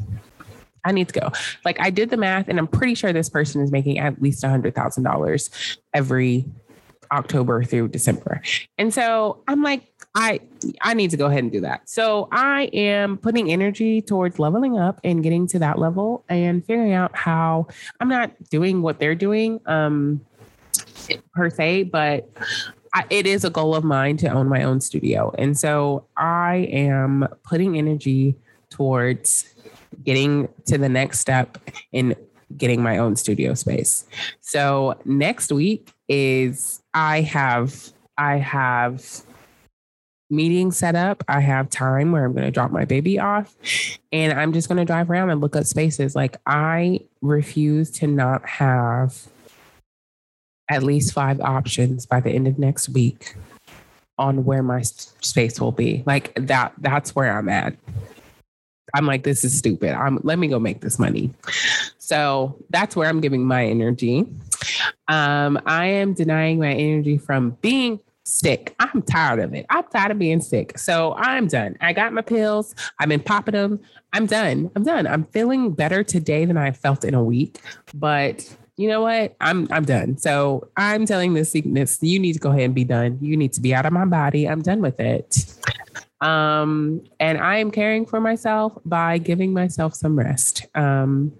I 0.85 0.93
need 0.93 1.09
to 1.09 1.21
go. 1.21 1.33
Like 1.65 1.81
I 1.81 1.91
did 1.91 2.11
the 2.11 2.17
math 2.17 2.49
and 2.49 2.61
I'm 2.61 2.69
pretty 2.69 2.95
sure 2.95 3.13
this 3.13 3.29
person 3.29 3.61
is 3.61 3.73
making 3.73 3.99
at 3.99 4.23
least 4.23 4.45
a 4.45 4.49
hundred 4.49 4.77
thousand 4.77 5.03
dollars 5.03 5.51
every 5.93 6.47
October 7.13 7.65
through 7.65 7.89
December. 7.89 8.41
And 8.79 8.93
so 8.93 9.43
I'm 9.49 9.63
like, 9.63 9.93
I 10.15 10.41
I 10.83 10.95
need 10.95 11.11
to 11.11 11.17
go 11.17 11.27
ahead 11.27 11.43
and 11.43 11.53
do 11.53 11.61
that. 11.61 11.89
So 11.89 12.29
I 12.33 12.65
am 12.73 13.19
putting 13.19 13.51
energy 13.51 14.03
towards 14.03 14.39
leveling 14.39 14.79
up 14.79 15.01
and 15.05 15.23
getting 15.23 15.47
to 15.49 15.59
that 15.61 15.79
level 15.79 16.25
and 16.29 16.65
figuring 16.65 16.93
out 16.93 17.17
how 17.17 17.69
I'm 18.01 18.09
not 18.09 18.33
doing 18.51 18.83
what 18.83 18.99
they're 18.99 19.15
doing 19.15 19.61
um 19.67 20.21
per 21.35 21.51
se, 21.51 21.85
but 21.85 22.29
I, 22.95 23.05
it 23.11 23.27
is 23.27 23.45
a 23.45 23.51
goal 23.51 23.75
of 23.75 23.85
mine 23.85 24.17
to 24.19 24.29
own 24.29 24.49
my 24.49 24.63
own 24.65 24.81
studio. 24.81 25.33
And 25.39 25.57
so 25.57 26.07
I 26.17 26.69
am 26.73 27.27
putting 27.45 27.79
energy 27.79 28.35
towards 28.69 29.55
getting 30.05 30.49
to 30.67 30.79
the 30.79 30.89
next 30.89 31.21
step 31.21 31.59
in 31.93 32.15
getting 32.57 32.83
my 32.83 32.99
own 32.99 33.15
studio 33.17 33.55
space. 33.55 34.05
So 34.41 34.99
next 35.05 35.53
week 35.53 35.93
is 36.11 36.83
I 36.93 37.23
have 37.23 37.93
I 38.19 38.37
have 38.37 39.23
meetings 40.29 40.77
set 40.77 40.95
up. 40.95 41.25
I 41.29 41.41
have 41.41 41.71
time 41.71 42.13
where 42.13 42.25
I'm 42.25 42.33
going 42.33 42.45
to 42.45 42.51
drop 42.51 42.71
my 42.71 42.85
baby 42.85 43.19
off 43.19 43.57
and 44.13 44.39
I'm 44.39 44.53
just 44.53 44.69
going 44.69 44.79
to 44.79 44.85
drive 44.85 45.11
around 45.11 45.31
and 45.31 45.41
look 45.41 45.57
at 45.57 45.67
spaces. 45.67 46.15
Like 46.15 46.37
I 46.47 47.01
refuse 47.23 47.91
to 47.93 48.07
not 48.07 48.47
have 48.49 49.27
at 50.69 50.83
least 50.83 51.13
five 51.13 51.41
options 51.41 52.07
by 52.07 52.21
the 52.21 52.31
end 52.31 52.47
of 52.47 52.59
next 52.59 52.91
week 52.91 53.35
on 54.19 54.45
where 54.45 54.63
my 54.63 54.83
space 54.83 55.61
will 55.61 55.73
be. 55.73 56.03
Like 56.07 56.35
that 56.35 56.75
that's 56.79 57.15
where 57.17 57.37
I'm 57.37 57.49
at. 57.49 57.75
I'm 58.95 59.07
like 59.07 59.23
this 59.23 59.45
is 59.45 59.57
stupid. 59.57 59.95
I'm 59.95 60.19
let 60.23 60.39
me 60.39 60.49
go 60.49 60.59
make 60.59 60.81
this 60.81 60.99
money. 60.99 61.31
So 61.99 62.57
that's 62.71 62.95
where 62.95 63.09
I'm 63.09 63.21
giving 63.21 63.45
my 63.45 63.65
energy. 63.65 64.27
Um, 65.09 65.61
I 65.67 65.87
am 65.87 66.15
denying 66.15 66.59
my 66.59 66.73
energy 66.73 67.19
from 67.19 67.57
being 67.63 68.01
sick. 68.25 68.75
I'm 68.79 69.03
tired 69.03 69.41
of 69.41 69.55
it. 69.55 69.67
I'm 69.71 69.85
tired 69.85 70.13
of 70.13 70.19
being 70.19 70.41
sick. 70.41 70.79
So 70.79 71.15
I'm 71.17 71.47
done. 71.47 71.77
I 71.81 71.93
got 71.93 72.13
my 72.13 72.23
pills. 72.23 72.75
I've 72.99 73.09
been 73.09 73.21
popping 73.21 73.55
them. 73.55 73.81
I'm 74.13 74.27
done. 74.27 74.71
I'm 74.77 74.85
done. 74.85 75.07
I'm 75.07 75.25
feeling 75.25 75.73
better 75.73 76.05
today 76.05 76.45
than 76.45 76.57
I 76.57 76.73
felt 76.73 77.05
in 77.05 77.15
a 77.15 77.23
week. 77.23 77.59
But 77.95 78.57
you 78.77 78.89
know 78.89 79.03
what? 79.03 79.37
I'm 79.41 79.69
I'm 79.71 79.85
done. 79.85 80.17
So 80.17 80.69
I'm 80.77 81.07
telling 81.07 81.35
this 81.35 81.53
sickness, 81.53 81.99
you 82.01 82.19
need 82.19 82.35
to 82.35 82.39
go 82.39 82.51
ahead 82.51 82.63
and 82.63 82.75
be 82.75 82.85
done. 82.85 83.19
You 83.21 83.37
need 83.37 83.53
to 83.55 83.61
be 83.61 83.75
out 83.75 83.87
of 83.87 83.93
my 83.93 84.05
body. 84.05 84.49
I'm 84.49 84.63
done 84.63 84.81
with 84.81 84.99
it. 85.01 85.45
Um, 86.21 87.03
and 87.19 87.39
I 87.39 87.59
am 87.59 87.71
caring 87.71 88.07
for 88.07 88.21
myself 88.21 88.77
by 88.85 89.19
giving 89.19 89.53
myself 89.53 89.95
some 89.95 90.19
rest. 90.19 90.67
Um, 90.75 91.33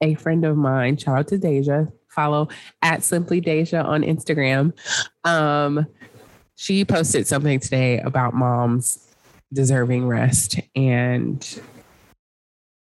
a 0.00 0.14
friend 0.14 0.44
of 0.44 0.56
mine, 0.56 0.96
shout 0.96 1.18
out 1.18 1.28
to 1.28 1.38
Deja, 1.38 1.86
follow 2.14 2.48
at 2.82 3.02
Simply 3.02 3.40
Deja 3.40 3.82
on 3.82 4.02
Instagram. 4.02 4.72
Um, 5.24 5.86
she 6.56 6.84
posted 6.84 7.26
something 7.26 7.58
today 7.60 7.98
about 7.98 8.34
moms 8.34 9.14
deserving 9.52 10.06
rest. 10.06 10.60
And, 10.76 11.60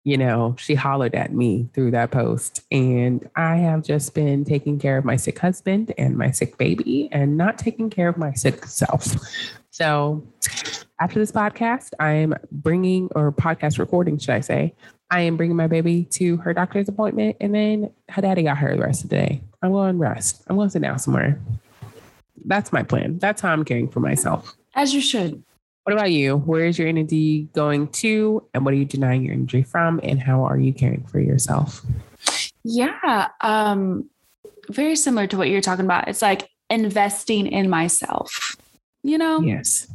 you 0.05 0.17
know, 0.17 0.57
she 0.59 0.75
hollered 0.75 1.15
at 1.15 1.33
me 1.33 1.69
through 1.75 1.93
that 1.93 2.11
post. 2.11 2.63
And 2.71 3.29
I 3.37 3.57
have 3.57 3.85
just 3.85 4.15
been 4.15 4.45
taking 4.45 4.79
care 4.79 4.99
of 4.99 5.05
my 5.05 5.17
sick 5.17 5.39
husband 5.39 5.95
and 5.99 6.17
my 6.17 6.31
sick 6.31 6.59
baby 6.59 7.09
and 7.13 7.37
not 7.37 7.59
taking 7.59 7.91
care 7.91 8.09
of 8.09 8.17
my 8.17 8.33
sick 8.33 8.65
self. 8.67 9.17
So, 9.73 10.23
after 11.01 11.19
this 11.19 11.33
podcast, 11.33 11.93
I 11.99 12.13
am 12.13 12.35
bringing, 12.51 13.09
or 13.15 13.33
podcast 13.33 13.79
recording, 13.79 14.19
should 14.19 14.35
I 14.35 14.41
say, 14.41 14.75
I 15.11 15.23
am 15.23 15.39
bringing 15.39 15.57
my 15.57 15.67
baby 15.67 16.05
to 16.11 16.37
her 16.37 16.53
doctor's 16.53 16.91
appointment, 16.91 17.39
and 17.41 17.55
then 17.55 17.91
her 18.11 18.21
daddy 18.21 18.43
got 18.43 18.59
her 18.59 18.77
the 18.77 18.83
rest 18.83 19.03
of 19.03 19.09
the 19.09 19.17
day. 19.17 19.41
I'm 19.63 19.73
going 19.73 19.95
to 19.95 19.99
rest. 19.99 20.43
I'm 20.47 20.57
going 20.57 20.69
to 20.69 20.73
sit 20.73 20.83
down 20.83 20.99
somewhere. 20.99 21.41
That's 22.45 22.71
my 22.71 22.83
plan. 22.83 23.19
That's 23.19 23.41
how 23.41 23.51
I'm 23.51 23.65
caring 23.65 23.89
for 23.89 24.01
myself. 24.01 24.55
As 24.75 24.93
you 24.93 25.01
should. 25.01 25.43
What 25.85 25.95
about 25.95 26.11
you? 26.11 26.37
Where 26.37 26.67
is 26.67 26.79
your 26.79 26.89
energy 26.89 27.49
going 27.55 27.89
to, 27.89 28.47
and 28.53 28.67
what 28.67 28.75
are 28.75 28.77
you 28.77 28.85
denying 28.85 29.25
your 29.25 29.33
energy 29.33 29.63
from, 29.63 30.01
and 30.03 30.21
how 30.21 30.45
are 30.45 30.59
you 30.59 30.75
caring 30.75 31.07
for 31.07 31.19
yourself? 31.19 31.81
Yeah, 32.63 33.29
um, 33.41 34.11
very 34.69 34.97
similar 34.97 35.27
to 35.29 35.39
what 35.39 35.49
you're 35.49 35.63
talking 35.63 35.87
about. 35.87 36.09
It's 36.09 36.21
like 36.21 36.51
investing 36.69 37.47
in 37.47 37.71
myself. 37.71 38.55
You 39.03 39.19
know, 39.19 39.41
yes, 39.41 39.87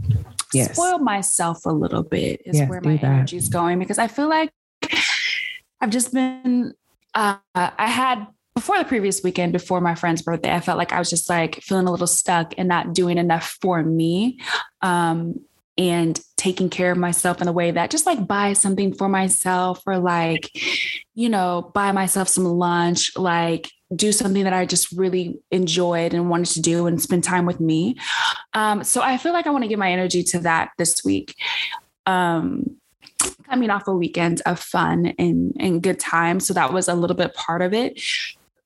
yes. 0.53 0.73
spoil 0.73 0.99
myself 0.99 1.65
a 1.65 1.71
little 1.71 2.03
bit 2.03 2.41
is 2.45 2.57
Yes, 2.57 2.69
where 2.69 2.81
my 2.81 2.97
energy 2.97 3.37
is 3.37 3.49
going 3.49 3.79
because 3.79 3.97
I 3.97 4.07
feel 4.07 4.29
like 4.29 4.51
I've 5.81 5.89
just 5.89 6.13
been. 6.13 6.73
Uh, 7.13 7.37
I 7.55 7.87
had 7.87 8.27
before 8.53 8.77
the 8.79 8.85
previous 8.85 9.23
weekend, 9.23 9.53
before 9.53 9.81
my 9.81 9.95
friend's 9.95 10.21
birthday, 10.21 10.51
I 10.51 10.59
felt 10.59 10.77
like 10.77 10.91
I 10.91 10.99
was 10.99 11.09
just 11.09 11.29
like 11.29 11.61
feeling 11.61 11.87
a 11.87 11.91
little 11.91 12.07
stuck 12.07 12.53
and 12.57 12.67
not 12.67 12.93
doing 12.93 13.17
enough 13.17 13.57
for 13.61 13.83
me. 13.83 14.39
Um, 14.81 15.35
and 15.77 16.19
taking 16.37 16.69
care 16.69 16.91
of 16.91 16.97
myself 16.97 17.41
in 17.41 17.47
a 17.47 17.51
way 17.51 17.69
that 17.71 17.91
just 17.91 18.07
like 18.07 18.25
buy 18.25 18.53
something 18.53 18.93
for 18.95 19.07
myself 19.07 19.81
or 19.85 19.99
like, 19.99 20.49
you 21.13 21.29
know, 21.29 21.71
buy 21.73 21.91
myself 21.91 22.27
some 22.27 22.45
lunch, 22.45 23.15
like 23.15 23.69
do 23.95 24.11
something 24.11 24.43
that 24.43 24.53
I 24.53 24.65
just 24.65 24.91
really 24.91 25.39
enjoyed 25.51 26.13
and 26.13 26.29
wanted 26.29 26.53
to 26.53 26.61
do 26.61 26.87
and 26.87 27.01
spend 27.01 27.23
time 27.23 27.45
with 27.45 27.59
me. 27.59 27.97
Um, 28.53 28.83
so 28.83 29.01
I 29.01 29.17
feel 29.17 29.33
like 29.33 29.47
I 29.47 29.49
want 29.49 29.63
to 29.63 29.67
give 29.67 29.79
my 29.79 29.91
energy 29.91 30.23
to 30.23 30.39
that 30.39 30.71
this 30.77 31.03
week. 31.05 31.35
Um, 32.05 32.77
coming 33.49 33.69
off 33.69 33.87
a 33.87 33.93
weekend 33.93 34.41
of 34.45 34.59
fun 34.59 35.13
and, 35.17 35.55
and 35.59 35.81
good 35.81 35.99
time. 35.99 36.39
So 36.39 36.53
that 36.53 36.73
was 36.73 36.87
a 36.87 36.95
little 36.95 37.15
bit 37.15 37.33
part 37.33 37.61
of 37.61 37.73
it. 37.73 37.99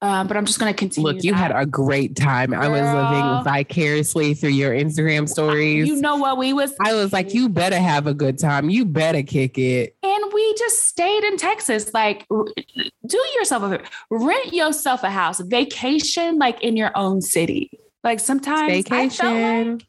Um, 0.03 0.27
but 0.27 0.35
I'm 0.35 0.45
just 0.45 0.59
going 0.59 0.73
to 0.73 0.77
continue. 0.77 1.11
Look, 1.11 1.23
you 1.23 1.33
had 1.33 1.51
a 1.53 1.65
great 1.65 2.15
time. 2.15 2.53
I 2.55 2.67
was 2.67 2.81
living 2.81 3.43
vicariously 3.43 4.33
through 4.33 4.49
your 4.49 4.71
Instagram 4.73 5.29
stories. 5.29 5.87
You 5.87 6.01
know 6.01 6.15
what 6.15 6.39
we 6.39 6.53
was 6.53 6.73
I 6.83 6.95
was 6.95 7.13
like, 7.13 7.33
you 7.35 7.47
better 7.49 7.77
have 7.77 8.07
a 8.07 8.13
good 8.13 8.39
time. 8.39 8.69
You 8.69 8.85
better 8.85 9.21
kick 9.21 9.59
it. 9.59 9.95
and 10.01 10.33
we 10.33 10.55
just 10.55 10.85
stayed 10.85 11.23
in 11.23 11.37
Texas. 11.37 11.93
Like, 11.93 12.27
do 12.29 13.25
yourself 13.35 13.63
a 13.63 13.81
rent 14.09 14.53
yourself 14.53 15.03
a 15.03 15.09
house, 15.11 15.39
vacation 15.39 16.39
like 16.39 16.61
in 16.63 16.75
your 16.75 16.91
own 16.95 17.21
city. 17.21 17.69
Like 18.03 18.19
sometimes 18.19 18.87
I 18.89 19.09
felt 19.09 19.31
like 19.31 19.85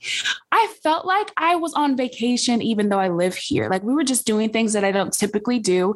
I 0.52 0.74
felt 0.82 1.06
like 1.06 1.32
I 1.38 1.56
was 1.56 1.72
on 1.72 1.96
vacation, 1.96 2.60
even 2.60 2.90
though 2.90 2.98
I 2.98 3.08
live 3.08 3.34
here. 3.34 3.70
Like 3.70 3.82
we 3.82 3.94
were 3.94 4.04
just 4.04 4.26
doing 4.26 4.50
things 4.50 4.74
that 4.74 4.84
I 4.84 4.92
don't 4.92 5.12
typically 5.12 5.58
do. 5.58 5.94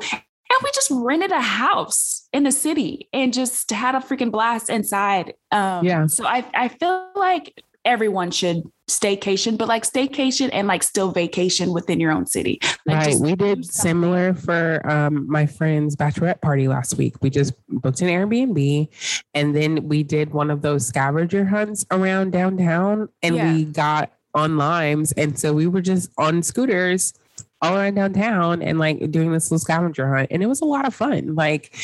And 0.48 0.58
we 0.62 0.70
just 0.74 0.90
rented 0.92 1.32
a 1.32 1.40
house 1.40 2.28
in 2.32 2.44
the 2.44 2.52
city 2.52 3.08
and 3.12 3.32
just 3.32 3.70
had 3.70 3.94
a 3.94 3.98
freaking 3.98 4.30
blast 4.30 4.70
inside. 4.70 5.34
Um, 5.50 5.84
Yeah. 5.84 6.06
So 6.06 6.24
I, 6.26 6.44
I 6.54 6.68
feel 6.68 7.10
like 7.16 7.62
everyone 7.84 8.30
should 8.30 8.62
staycation, 8.88 9.58
but 9.58 9.66
like 9.68 9.84
staycation 9.84 10.50
and 10.52 10.68
like 10.68 10.82
still 10.82 11.10
vacation 11.10 11.72
within 11.72 11.98
your 11.98 12.12
own 12.12 12.26
city. 12.26 12.58
Like 12.84 13.06
right. 13.06 13.16
We 13.18 13.34
did 13.34 13.64
similar 13.64 14.34
for 14.34 14.80
um, 14.88 15.28
my 15.28 15.46
friend's 15.46 15.96
bachelorette 15.96 16.40
party 16.40 16.68
last 16.68 16.96
week. 16.96 17.14
We 17.22 17.30
just 17.30 17.52
booked 17.68 18.00
an 18.00 18.08
Airbnb 18.08 18.88
and 19.34 19.54
then 19.56 19.88
we 19.88 20.02
did 20.04 20.32
one 20.32 20.50
of 20.50 20.62
those 20.62 20.86
scavenger 20.86 21.44
hunts 21.44 21.84
around 21.90 22.30
downtown 22.32 23.08
and 23.22 23.34
Yeah. 23.34 23.52
we 23.52 23.64
got 23.64 24.12
on 24.34 24.56
limes. 24.56 25.12
And 25.12 25.38
so 25.38 25.52
we 25.52 25.66
were 25.66 25.80
just 25.80 26.10
on 26.18 26.42
scooters 26.42 27.14
all 27.62 27.76
around 27.76 27.94
downtown 27.94 28.62
and 28.62 28.78
like 28.78 29.10
doing 29.10 29.32
this 29.32 29.50
little 29.50 29.58
scavenger 29.58 30.14
hunt. 30.14 30.28
And 30.30 30.42
it 30.42 30.46
was 30.46 30.60
a 30.60 30.64
lot 30.64 30.86
of 30.86 30.94
fun. 30.94 31.34
Like 31.34 31.74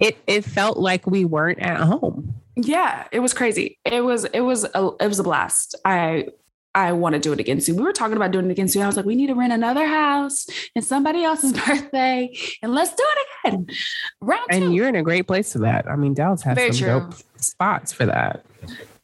it, 0.00 0.16
it 0.26 0.44
felt 0.44 0.78
like 0.78 1.06
we 1.06 1.24
weren't 1.24 1.60
at 1.60 1.78
home. 1.80 2.34
Yeah, 2.56 3.06
it 3.12 3.20
was 3.20 3.34
crazy. 3.34 3.78
It 3.84 4.02
was 4.04 4.24
it 4.26 4.40
was 4.40 4.64
a, 4.64 4.90
it 5.00 5.08
was 5.08 5.18
a 5.18 5.24
blast. 5.24 5.74
I 5.84 6.28
I 6.74 6.92
want 6.92 7.14
to 7.14 7.20
do 7.20 7.32
it 7.32 7.38
again 7.40 7.60
soon. 7.60 7.76
We 7.76 7.82
were 7.82 7.92
talking 7.92 8.16
about 8.16 8.32
doing 8.32 8.46
it 8.46 8.50
again 8.50 8.68
soon. 8.68 8.82
I 8.82 8.86
was 8.86 8.96
like, 8.96 9.06
we 9.06 9.14
need 9.14 9.28
to 9.28 9.34
rent 9.34 9.52
another 9.52 9.86
house 9.86 10.46
and 10.74 10.84
somebody 10.84 11.22
else's 11.22 11.52
birthday, 11.66 12.36
and 12.62 12.74
let's 12.74 12.90
do 12.90 13.04
it 13.04 13.48
again. 13.48 13.66
Round 14.20 14.50
two. 14.50 14.56
And 14.64 14.74
you're 14.74 14.88
in 14.88 14.96
a 14.96 15.02
great 15.02 15.26
place 15.26 15.52
for 15.52 15.60
that. 15.60 15.88
I 15.88 15.96
mean, 15.96 16.14
Dallas 16.14 16.42
has 16.42 16.56
Very 16.56 16.72
some 16.72 16.78
true. 16.78 17.00
dope 17.00 17.14
spots 17.36 17.92
for 17.92 18.06
that. 18.06 18.44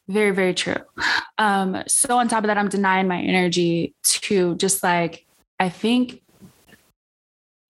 Very, 0.07 0.31
very 0.31 0.53
true. 0.53 0.75
Um, 1.37 1.83
so 1.87 2.17
on 2.17 2.27
top 2.27 2.43
of 2.43 2.47
that, 2.47 2.57
I'm 2.57 2.67
denying 2.67 3.07
my 3.07 3.21
energy 3.21 3.95
to 4.03 4.55
just 4.55 4.83
like 4.83 5.25
I 5.61 5.69
think 5.69 6.23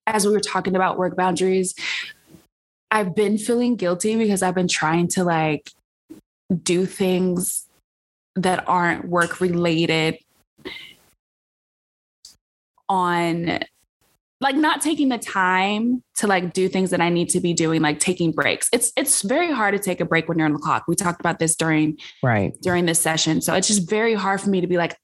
as 0.07 0.25
we 0.25 0.31
were 0.31 0.39
talking 0.39 0.77
about 0.77 0.97
work 0.97 1.17
boundaries, 1.17 1.75
I've 2.89 3.13
been 3.13 3.37
feeling 3.37 3.75
guilty 3.75 4.15
because 4.15 4.41
I've 4.41 4.55
been 4.55 4.69
trying 4.69 5.09
to 5.09 5.25
like 5.25 5.69
do 6.63 6.85
things 6.85 7.67
that 8.37 8.63
aren't 8.69 9.09
work 9.09 9.41
related 9.41 10.19
on 12.87 13.59
like 14.39 14.55
not 14.55 14.81
taking 14.81 15.09
the 15.09 15.17
time 15.17 16.01
to 16.15 16.27
like 16.27 16.53
do 16.53 16.69
things 16.69 16.91
that 16.91 17.01
I 17.01 17.09
need 17.09 17.29
to 17.31 17.41
be 17.41 17.53
doing, 17.53 17.81
like 17.81 17.99
taking 17.99 18.31
breaks. 18.31 18.69
It's 18.71 18.93
it's 18.95 19.21
very 19.21 19.51
hard 19.51 19.73
to 19.73 19.79
take 19.79 19.99
a 19.99 20.05
break 20.05 20.29
when 20.29 20.37
you're 20.37 20.47
on 20.47 20.53
the 20.53 20.59
clock. 20.59 20.85
We 20.87 20.95
talked 20.95 21.19
about 21.19 21.39
this 21.39 21.57
during 21.57 21.97
Right. 22.23 22.53
during 22.61 22.85
this 22.85 23.01
session. 23.01 23.41
So 23.41 23.53
it's 23.53 23.67
just 23.67 23.89
very 23.89 24.13
hard 24.13 24.39
for 24.39 24.49
me 24.49 24.61
to 24.61 24.67
be 24.67 24.77
like, 24.77 24.97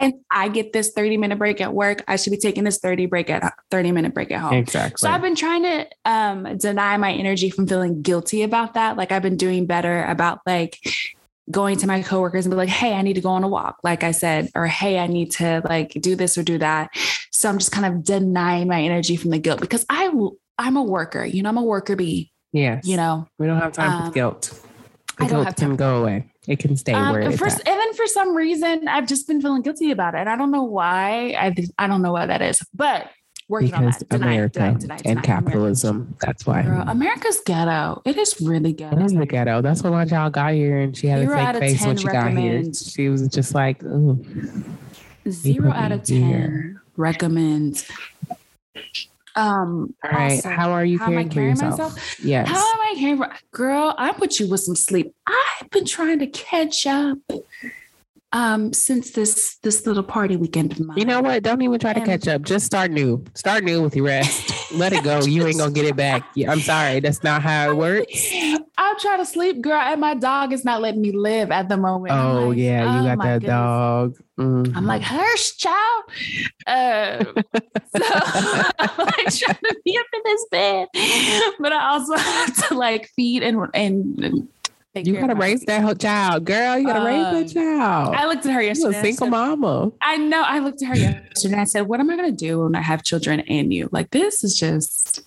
I, 0.00 0.12
I, 0.30 0.48
get 0.48 0.72
this 0.72 0.92
30 0.92 1.16
minute 1.16 1.38
break 1.38 1.60
at 1.60 1.72
work. 1.72 2.04
I 2.06 2.16
should 2.16 2.30
be 2.30 2.36
taking 2.36 2.64
this 2.64 2.78
30 2.78 3.06
break 3.06 3.30
at 3.30 3.52
30 3.70 3.92
minute 3.92 4.14
break 4.14 4.30
at 4.30 4.40
home. 4.40 4.54
Exactly. 4.54 4.98
So 4.98 5.10
I've 5.10 5.22
been 5.22 5.34
trying 5.34 5.62
to 5.62 5.86
um, 6.04 6.56
deny 6.58 6.96
my 6.96 7.12
energy 7.12 7.50
from 7.50 7.66
feeling 7.66 8.02
guilty 8.02 8.42
about 8.42 8.74
that. 8.74 8.96
Like 8.96 9.12
I've 9.12 9.22
been 9.22 9.36
doing 9.36 9.66
better 9.66 10.04
about 10.04 10.40
like 10.46 10.78
going 11.50 11.78
to 11.78 11.86
my 11.86 12.02
coworkers 12.02 12.46
and 12.46 12.52
be 12.52 12.56
like, 12.56 12.68
hey, 12.68 12.94
I 12.94 13.02
need 13.02 13.14
to 13.14 13.20
go 13.20 13.30
on 13.30 13.44
a 13.44 13.48
walk, 13.48 13.78
like 13.82 14.04
I 14.04 14.10
said, 14.10 14.50
or 14.54 14.66
hey, 14.66 14.98
I 14.98 15.06
need 15.06 15.30
to 15.32 15.62
like 15.68 15.92
do 16.00 16.14
this 16.14 16.36
or 16.36 16.42
do 16.42 16.58
that. 16.58 16.90
So 17.30 17.48
I'm 17.48 17.58
just 17.58 17.72
kind 17.72 17.86
of 17.86 18.04
denying 18.04 18.68
my 18.68 18.80
energy 18.82 19.16
from 19.16 19.30
the 19.30 19.38
guilt 19.38 19.60
because 19.60 19.86
I 19.88 20.12
I'm 20.58 20.76
a 20.76 20.82
worker, 20.82 21.24
you 21.24 21.42
know, 21.42 21.48
I'm 21.48 21.56
a 21.56 21.62
worker 21.62 21.96
bee, 21.96 22.32
yes. 22.52 22.86
you 22.86 22.96
know. 22.96 23.28
We 23.38 23.46
don't 23.46 23.60
have 23.60 23.72
time 23.72 23.92
Um, 23.92 24.06
for 24.08 24.12
guilt. 24.12 24.60
The 25.18 25.24
I 25.24 25.28
don't 25.28 25.36
guilt 25.36 25.46
have 25.46 25.56
can 25.56 25.76
go 25.76 26.02
away. 26.02 26.30
It 26.46 26.58
can 26.58 26.76
stay 26.76 26.92
Um, 26.92 27.12
where 27.12 27.22
it's 27.22 27.38
for, 27.38 27.46
at. 27.46 27.68
and 27.68 27.80
then 27.80 27.94
for 27.94 28.06
some 28.06 28.34
reason, 28.34 28.88
I've 28.88 29.06
just 29.06 29.26
been 29.26 29.40
feeling 29.40 29.62
guilty 29.62 29.90
about 29.90 30.14
it. 30.14 30.26
I 30.26 30.36
don't 30.36 30.50
know 30.50 30.62
why. 30.62 31.34
I, 31.38 31.54
I 31.78 31.86
don't 31.86 32.00
know 32.00 32.12
why 32.12 32.26
that 32.26 32.40
is, 32.40 32.64
but 32.72 33.10
working 33.48 33.74
on 33.74 33.86
that. 33.86 33.98
Tonight, 34.08 34.26
America 34.26 34.58
tonight, 34.58 34.80
tonight, 34.80 35.02
and 35.04 35.22
capitalism. 35.22 36.16
That's 36.20 36.46
why. 36.46 36.62
Girl, 36.62 36.84
America's 36.86 37.40
ghetto. 37.44 38.02
It 38.04 38.16
is 38.16 38.40
really 38.40 38.72
ghetto. 38.72 38.98
It 38.98 39.04
is 39.04 39.14
the 39.14 39.26
ghetto. 39.26 39.60
That's 39.62 39.82
when 39.82 39.92
my 39.92 40.04
child 40.04 40.34
got 40.34 40.52
here 40.52 40.78
and 40.78 40.96
she 40.96 41.06
had 41.06 41.20
Zero 41.20 41.38
a 41.38 41.52
fake 41.54 41.60
face 41.60 41.80
when 41.80 41.96
10 41.96 41.98
she 41.98 42.06
got 42.08 42.32
here. 42.32 42.64
She 42.72 43.08
was 43.08 43.28
just 43.28 43.54
like, 43.54 43.82
ooh. 43.84 44.24
Zero 45.28 45.72
out 45.72 45.92
of 45.92 46.04
be 46.06 46.20
10 46.20 46.80
recommends. 46.96 47.90
Um, 49.38 49.94
All 50.04 50.10
right. 50.10 50.32
also, 50.32 50.48
how 50.50 50.72
are 50.72 50.84
you 50.84 50.98
how 50.98 51.06
am 51.06 51.12
I 51.12 51.24
caring 51.24 51.28
for 51.28 51.34
carrying 51.34 51.50
yourself? 51.54 51.78
myself? 51.78 52.20
Yes. 52.24 52.48
How 52.48 52.56
am 52.72 52.78
I 52.80 52.94
caring 52.98 53.16
for 53.18 53.30
girl? 53.52 53.94
I 53.96 54.12
put 54.12 54.38
you 54.40 54.48
with 54.48 54.60
some 54.60 54.74
sleep. 54.76 55.14
I've 55.26 55.70
been 55.70 55.84
trying 55.86 56.18
to 56.18 56.26
catch 56.26 56.86
up 56.86 57.18
um 58.32 58.74
since 58.74 59.12
this 59.12 59.56
this 59.62 59.86
little 59.86 60.02
party 60.02 60.36
weekend 60.36 60.72
of 60.72 60.80
mine. 60.80 60.98
you 60.98 61.04
know 61.06 61.22
what? 61.22 61.42
Don't 61.42 61.62
even 61.62 61.78
try 61.78 61.94
to 61.94 62.00
And- 62.00 62.06
catch 62.08 62.28
up. 62.28 62.42
Just 62.42 62.66
start 62.66 62.90
new. 62.90 63.24
Start 63.34 63.64
new 63.64 63.82
with 63.82 63.96
your 63.96 64.04
rest. 64.06 64.72
Let 64.74 64.92
it 64.92 65.02
go. 65.04 65.20
You 65.20 65.46
ain't 65.46 65.56
gonna 65.58 65.72
get 65.72 65.86
it 65.86 65.96
back. 65.96 66.24
Yeah, 66.34 66.52
I'm 66.52 66.60
sorry. 66.60 67.00
That's 67.00 67.22
not 67.22 67.40
how 67.42 67.70
it 67.70 67.76
works. 67.76 68.30
I'm 68.98 69.02
trying 69.02 69.18
to 69.18 69.26
sleep, 69.30 69.60
girl, 69.60 69.80
and 69.80 70.00
my 70.00 70.14
dog 70.14 70.52
is 70.52 70.64
not 70.64 70.80
letting 70.80 71.00
me 71.00 71.12
live 71.12 71.52
at 71.52 71.68
the 71.68 71.76
moment. 71.76 72.12
Oh 72.14 72.48
like, 72.48 72.58
yeah, 72.58 72.82
you 72.94 73.00
oh 73.00 73.14
got 73.16 73.22
that 73.24 73.34
goodness. 73.40 73.48
dog. 73.48 74.16
Mhm. 74.40 74.76
I'm 74.76 74.86
like, 74.86 75.02
hush, 75.02 75.56
child. 75.56 76.04
Uh, 76.66 77.24
so 77.96 78.02
I'm 78.78 78.90
like 78.98 79.36
trying 79.36 79.54
to 79.54 79.76
be 79.84 79.96
up 79.96 80.06
in 80.14 80.20
this 80.24 80.46
bed, 80.50 80.88
but 81.60 81.72
I 81.72 81.90
also 81.90 82.16
have 82.16 82.68
to 82.68 82.74
like 82.74 83.08
feed 83.14 83.42
and 83.44 83.68
and 83.72 84.48
You 84.96 85.12
gotta 85.20 85.36
raise 85.36 85.60
that 85.66 85.82
whole 85.82 85.94
child, 85.94 86.44
girl. 86.44 86.76
You 86.76 86.86
gotta 86.86 87.04
raise 87.04 87.24
Um, 87.24 87.34
that 87.34 87.52
child. 87.54 88.14
I 88.16 88.26
looked 88.26 88.46
at 88.46 88.52
her 88.52 88.62
yesterday. 88.62 88.96
a 88.96 89.00
I 89.00 89.02
single 89.02 89.26
said- 89.26 89.30
mama, 89.30 89.92
I 90.02 90.16
know. 90.16 90.42
I 90.42 90.58
looked 90.58 90.82
at 90.82 90.88
her 90.88 90.96
yesterday 90.96 91.52
and 91.52 91.60
I 91.60 91.64
said, 91.64 91.82
What 91.82 92.00
am 92.00 92.10
I 92.10 92.16
going 92.16 92.30
to 92.30 92.36
do 92.36 92.64
when 92.64 92.74
I 92.74 92.80
have 92.82 93.04
children 93.04 93.40
and 93.40 93.72
you? 93.72 93.88
Like, 93.92 94.10
this 94.10 94.42
is 94.42 94.58
just 94.58 95.22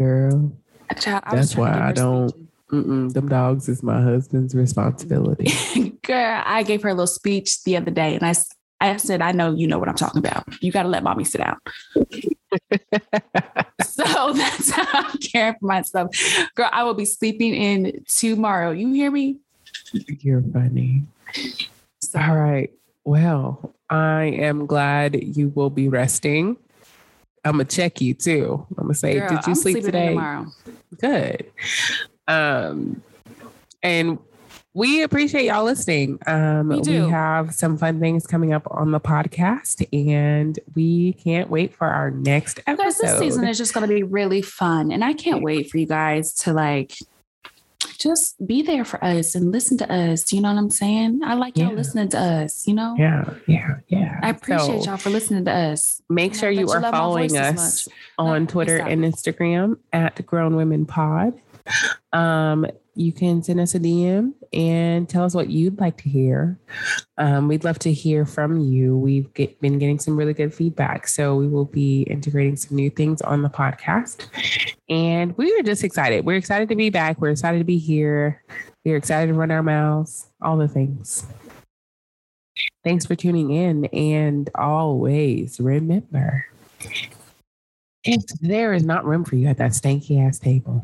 girl. 0.00 0.52
a 0.90 0.94
child. 0.96 1.22
That's 1.30 1.54
why 1.54 1.70
I 1.78 1.92
don't-. 1.92 2.47
Mm-mm, 2.72 3.12
them 3.12 3.28
dogs 3.28 3.68
is 3.68 3.82
my 3.82 4.02
husband's 4.02 4.54
responsibility. 4.54 5.50
Girl, 6.02 6.42
I 6.44 6.62
gave 6.62 6.82
her 6.82 6.90
a 6.90 6.94
little 6.94 7.06
speech 7.06 7.62
the 7.64 7.76
other 7.76 7.90
day 7.90 8.14
and 8.14 8.24
I, 8.24 8.34
I 8.80 8.96
said, 8.98 9.22
I 9.22 9.32
know 9.32 9.54
you 9.54 9.66
know 9.66 9.78
what 9.78 9.88
I'm 9.88 9.94
talking 9.94 10.18
about. 10.18 10.44
You 10.62 10.70
got 10.70 10.82
to 10.82 10.88
let 10.88 11.02
mommy 11.02 11.24
sit 11.24 11.38
down. 11.38 11.56
so 13.82 14.32
that's 14.34 14.70
how 14.70 14.86
I'm 14.92 15.18
caring 15.18 15.54
for 15.58 15.66
myself. 15.66 16.10
Girl, 16.54 16.68
I 16.70 16.84
will 16.84 16.94
be 16.94 17.06
sleeping 17.06 17.54
in 17.54 18.04
tomorrow. 18.06 18.70
You 18.70 18.92
hear 18.92 19.10
me? 19.10 19.38
You're 20.20 20.42
funny. 20.42 21.04
So, 22.02 22.20
All 22.20 22.36
right. 22.36 22.70
Well, 23.04 23.74
I 23.88 24.24
am 24.24 24.66
glad 24.66 25.18
you 25.22 25.48
will 25.54 25.70
be 25.70 25.88
resting. 25.88 26.58
I'm 27.44 27.52
gonna 27.52 27.64
check 27.64 28.02
you 28.02 28.12
too. 28.12 28.66
I'm 28.76 28.84
gonna 28.84 28.94
say, 28.94 29.20
girl, 29.20 29.28
did 29.30 29.46
you 29.46 29.52
I'm 29.52 29.54
sleep 29.54 29.82
today? 29.82 30.08
tomorrow. 30.08 30.46
Good. 31.00 31.50
Um, 32.28 33.02
and 33.82 34.18
we 34.74 35.02
appreciate 35.02 35.46
y'all 35.46 35.64
listening. 35.64 36.18
Um, 36.26 36.68
We 36.68 36.80
we 36.80 36.94
have 37.10 37.52
some 37.54 37.76
fun 37.78 37.98
things 37.98 38.26
coming 38.26 38.52
up 38.52 38.66
on 38.70 38.92
the 38.92 39.00
podcast, 39.00 39.84
and 39.92 40.56
we 40.76 41.14
can't 41.14 41.50
wait 41.50 41.74
for 41.74 41.86
our 41.88 42.10
next 42.12 42.64
Guys, 42.64 42.78
episode. 42.78 43.06
this 43.06 43.18
season 43.18 43.48
is 43.48 43.58
just 43.58 43.74
going 43.74 43.88
to 43.88 43.92
be 43.92 44.02
really 44.04 44.42
fun. 44.42 44.92
And 44.92 45.02
I 45.02 45.14
can't 45.14 45.42
wait 45.42 45.70
for 45.70 45.78
you 45.78 45.86
guys 45.86 46.32
to 46.40 46.52
like 46.52 46.94
just 47.98 48.46
be 48.46 48.62
there 48.62 48.84
for 48.84 49.02
us 49.04 49.34
and 49.34 49.50
listen 49.50 49.76
to 49.78 49.92
us. 49.92 50.32
You 50.32 50.40
know 50.40 50.52
what 50.52 50.58
I'm 50.58 50.70
saying? 50.70 51.22
I 51.24 51.34
like 51.34 51.56
y'all 51.56 51.70
Yeah. 51.70 51.74
listening 51.74 52.08
to 52.10 52.18
us, 52.18 52.66
you 52.68 52.74
know? 52.74 52.94
yeah, 52.96 53.24
yeah, 53.48 53.76
yeah. 53.88 54.20
I 54.22 54.30
appreciate 54.30 54.82
So 54.84 54.90
y'all 54.90 54.96
for 54.98 55.10
listening 55.10 55.44
to 55.46 55.52
us. 55.52 56.00
Make 56.08 56.34
sure 56.36 56.50
you 56.50 56.68
are 56.70 56.80
following 56.80 57.36
us 57.36 57.88
on 58.18 58.46
Twitter 58.46 58.76
and 58.76 59.02
Instagram 59.02 59.78
at 59.92 60.24
Grown 60.26 60.54
Women 60.54 60.86
Pod. 60.86 61.40
Um, 62.12 62.66
you 62.94 63.12
can 63.12 63.42
send 63.42 63.60
us 63.60 63.76
a 63.76 63.78
DM 63.78 64.32
and 64.52 65.08
tell 65.08 65.22
us 65.22 65.34
what 65.34 65.50
you'd 65.50 65.78
like 65.78 65.96
to 65.98 66.08
hear. 66.08 66.58
Um, 67.16 67.46
we'd 67.46 67.62
love 67.62 67.78
to 67.80 67.92
hear 67.92 68.26
from 68.26 68.58
you. 68.58 68.96
We've 68.98 69.32
get, 69.34 69.60
been 69.60 69.78
getting 69.78 70.00
some 70.00 70.16
really 70.16 70.34
good 70.34 70.52
feedback, 70.52 71.06
so 71.06 71.36
we 71.36 71.46
will 71.46 71.64
be 71.64 72.02
integrating 72.02 72.56
some 72.56 72.76
new 72.76 72.90
things 72.90 73.22
on 73.22 73.42
the 73.42 73.50
podcast. 73.50 74.26
And 74.88 75.36
we 75.36 75.56
are 75.58 75.62
just 75.62 75.84
excited. 75.84 76.24
We're 76.24 76.38
excited 76.38 76.68
to 76.70 76.76
be 76.76 76.90
back. 76.90 77.20
We're 77.20 77.30
excited 77.30 77.58
to 77.58 77.64
be 77.64 77.78
here. 77.78 78.42
We're 78.84 78.96
excited 78.96 79.28
to 79.32 79.38
run 79.38 79.52
our 79.52 79.62
mouths. 79.62 80.26
All 80.42 80.56
the 80.56 80.68
things. 80.68 81.24
Thanks 82.82 83.06
for 83.06 83.14
tuning 83.14 83.52
in, 83.52 83.84
and 83.86 84.50
always 84.56 85.60
remember 85.60 86.46
if 88.04 88.24
there 88.40 88.72
is 88.72 88.84
not 88.84 89.04
room 89.04 89.24
for 89.24 89.36
you 89.36 89.48
at 89.48 89.58
that 89.58 89.72
stanky 89.72 90.26
ass 90.26 90.38
table, 90.38 90.82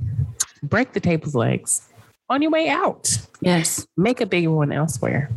break 0.68 0.92
the 0.92 1.00
table's 1.00 1.34
legs 1.34 1.88
on 2.28 2.42
your 2.42 2.50
way 2.50 2.68
out. 2.68 3.08
Yes. 3.40 3.86
Make 3.96 4.20
a 4.20 4.26
bigger 4.26 4.50
one 4.50 4.72
elsewhere. 4.72 5.30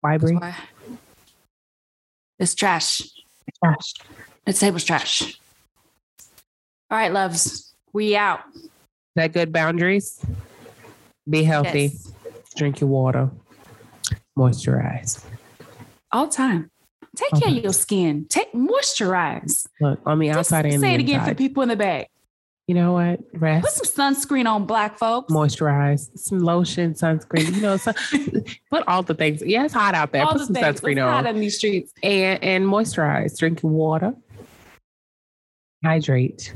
Why 0.00 0.18
why. 0.18 0.56
It's 2.38 2.54
trash. 2.54 3.02
Trash. 3.62 3.94
The 4.44 4.52
table's 4.52 4.84
trash. 4.84 5.38
All 6.90 6.98
right, 6.98 7.12
loves. 7.12 7.74
We 7.92 8.16
out. 8.16 8.40
That 9.16 9.32
good 9.32 9.52
boundaries. 9.52 10.20
Be 11.28 11.44
healthy. 11.44 11.92
Yes. 11.92 12.12
Drink 12.56 12.80
your 12.80 12.90
water. 12.90 13.30
Moisturize. 14.38 15.24
All 16.12 16.28
time. 16.28 16.70
Take 17.16 17.42
care 17.42 17.56
of 17.56 17.62
your 17.62 17.72
skin. 17.72 18.26
Take 18.28 18.52
moisturize. 18.52 19.66
Look 19.80 20.00
on 20.04 20.18
the 20.18 20.26
Just 20.26 20.38
outside 20.38 20.66
and 20.66 20.80
say 20.80 20.94
it 20.94 21.00
again 21.00 21.24
for 21.24 21.34
people 21.34 21.62
in 21.62 21.68
the 21.68 21.76
back. 21.76 22.10
You 22.66 22.74
know 22.74 22.92
what? 22.94 23.20
Rest. 23.34 23.62
Put 23.64 23.86
some 23.86 24.14
sunscreen 24.14 24.46
on, 24.50 24.64
black 24.64 24.98
folks. 24.98 25.30
Moisturize. 25.32 26.08
Some 26.18 26.38
lotion, 26.38 26.94
sunscreen. 26.94 27.54
You 27.54 27.60
know, 27.60 27.76
sun, 27.76 27.94
put 28.70 28.82
all 28.88 29.02
the 29.02 29.14
things. 29.14 29.42
Yeah, 29.44 29.64
it's 29.64 29.74
hot 29.74 29.94
out 29.94 30.12
there. 30.12 30.22
All 30.24 30.32
put 30.32 30.38
the 30.38 30.44
some 30.46 30.54
things. 30.54 30.80
sunscreen 30.80 30.92
It's 30.92 31.00
on. 31.02 31.24
hot 31.24 31.26
in 31.26 31.40
these 31.40 31.58
streets. 31.58 31.92
and 32.02 32.42
and 32.42 32.64
moisturize, 32.64 33.36
drinking 33.38 33.70
water, 33.70 34.14
hydrate, 35.84 36.54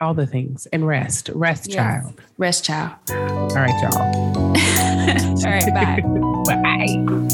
all 0.00 0.14
the 0.14 0.26
things, 0.26 0.66
and 0.72 0.86
rest. 0.86 1.28
Rest, 1.34 1.66
Yes. 1.68 1.76
child. 1.76 2.20
Rest, 2.38 2.64
child. 2.64 2.92
All 3.10 3.48
right, 3.56 3.82
y'all. 3.82 3.98
All 3.98 5.52
right, 5.52 5.74
bye. 5.74 6.00
Bye. 6.62 7.27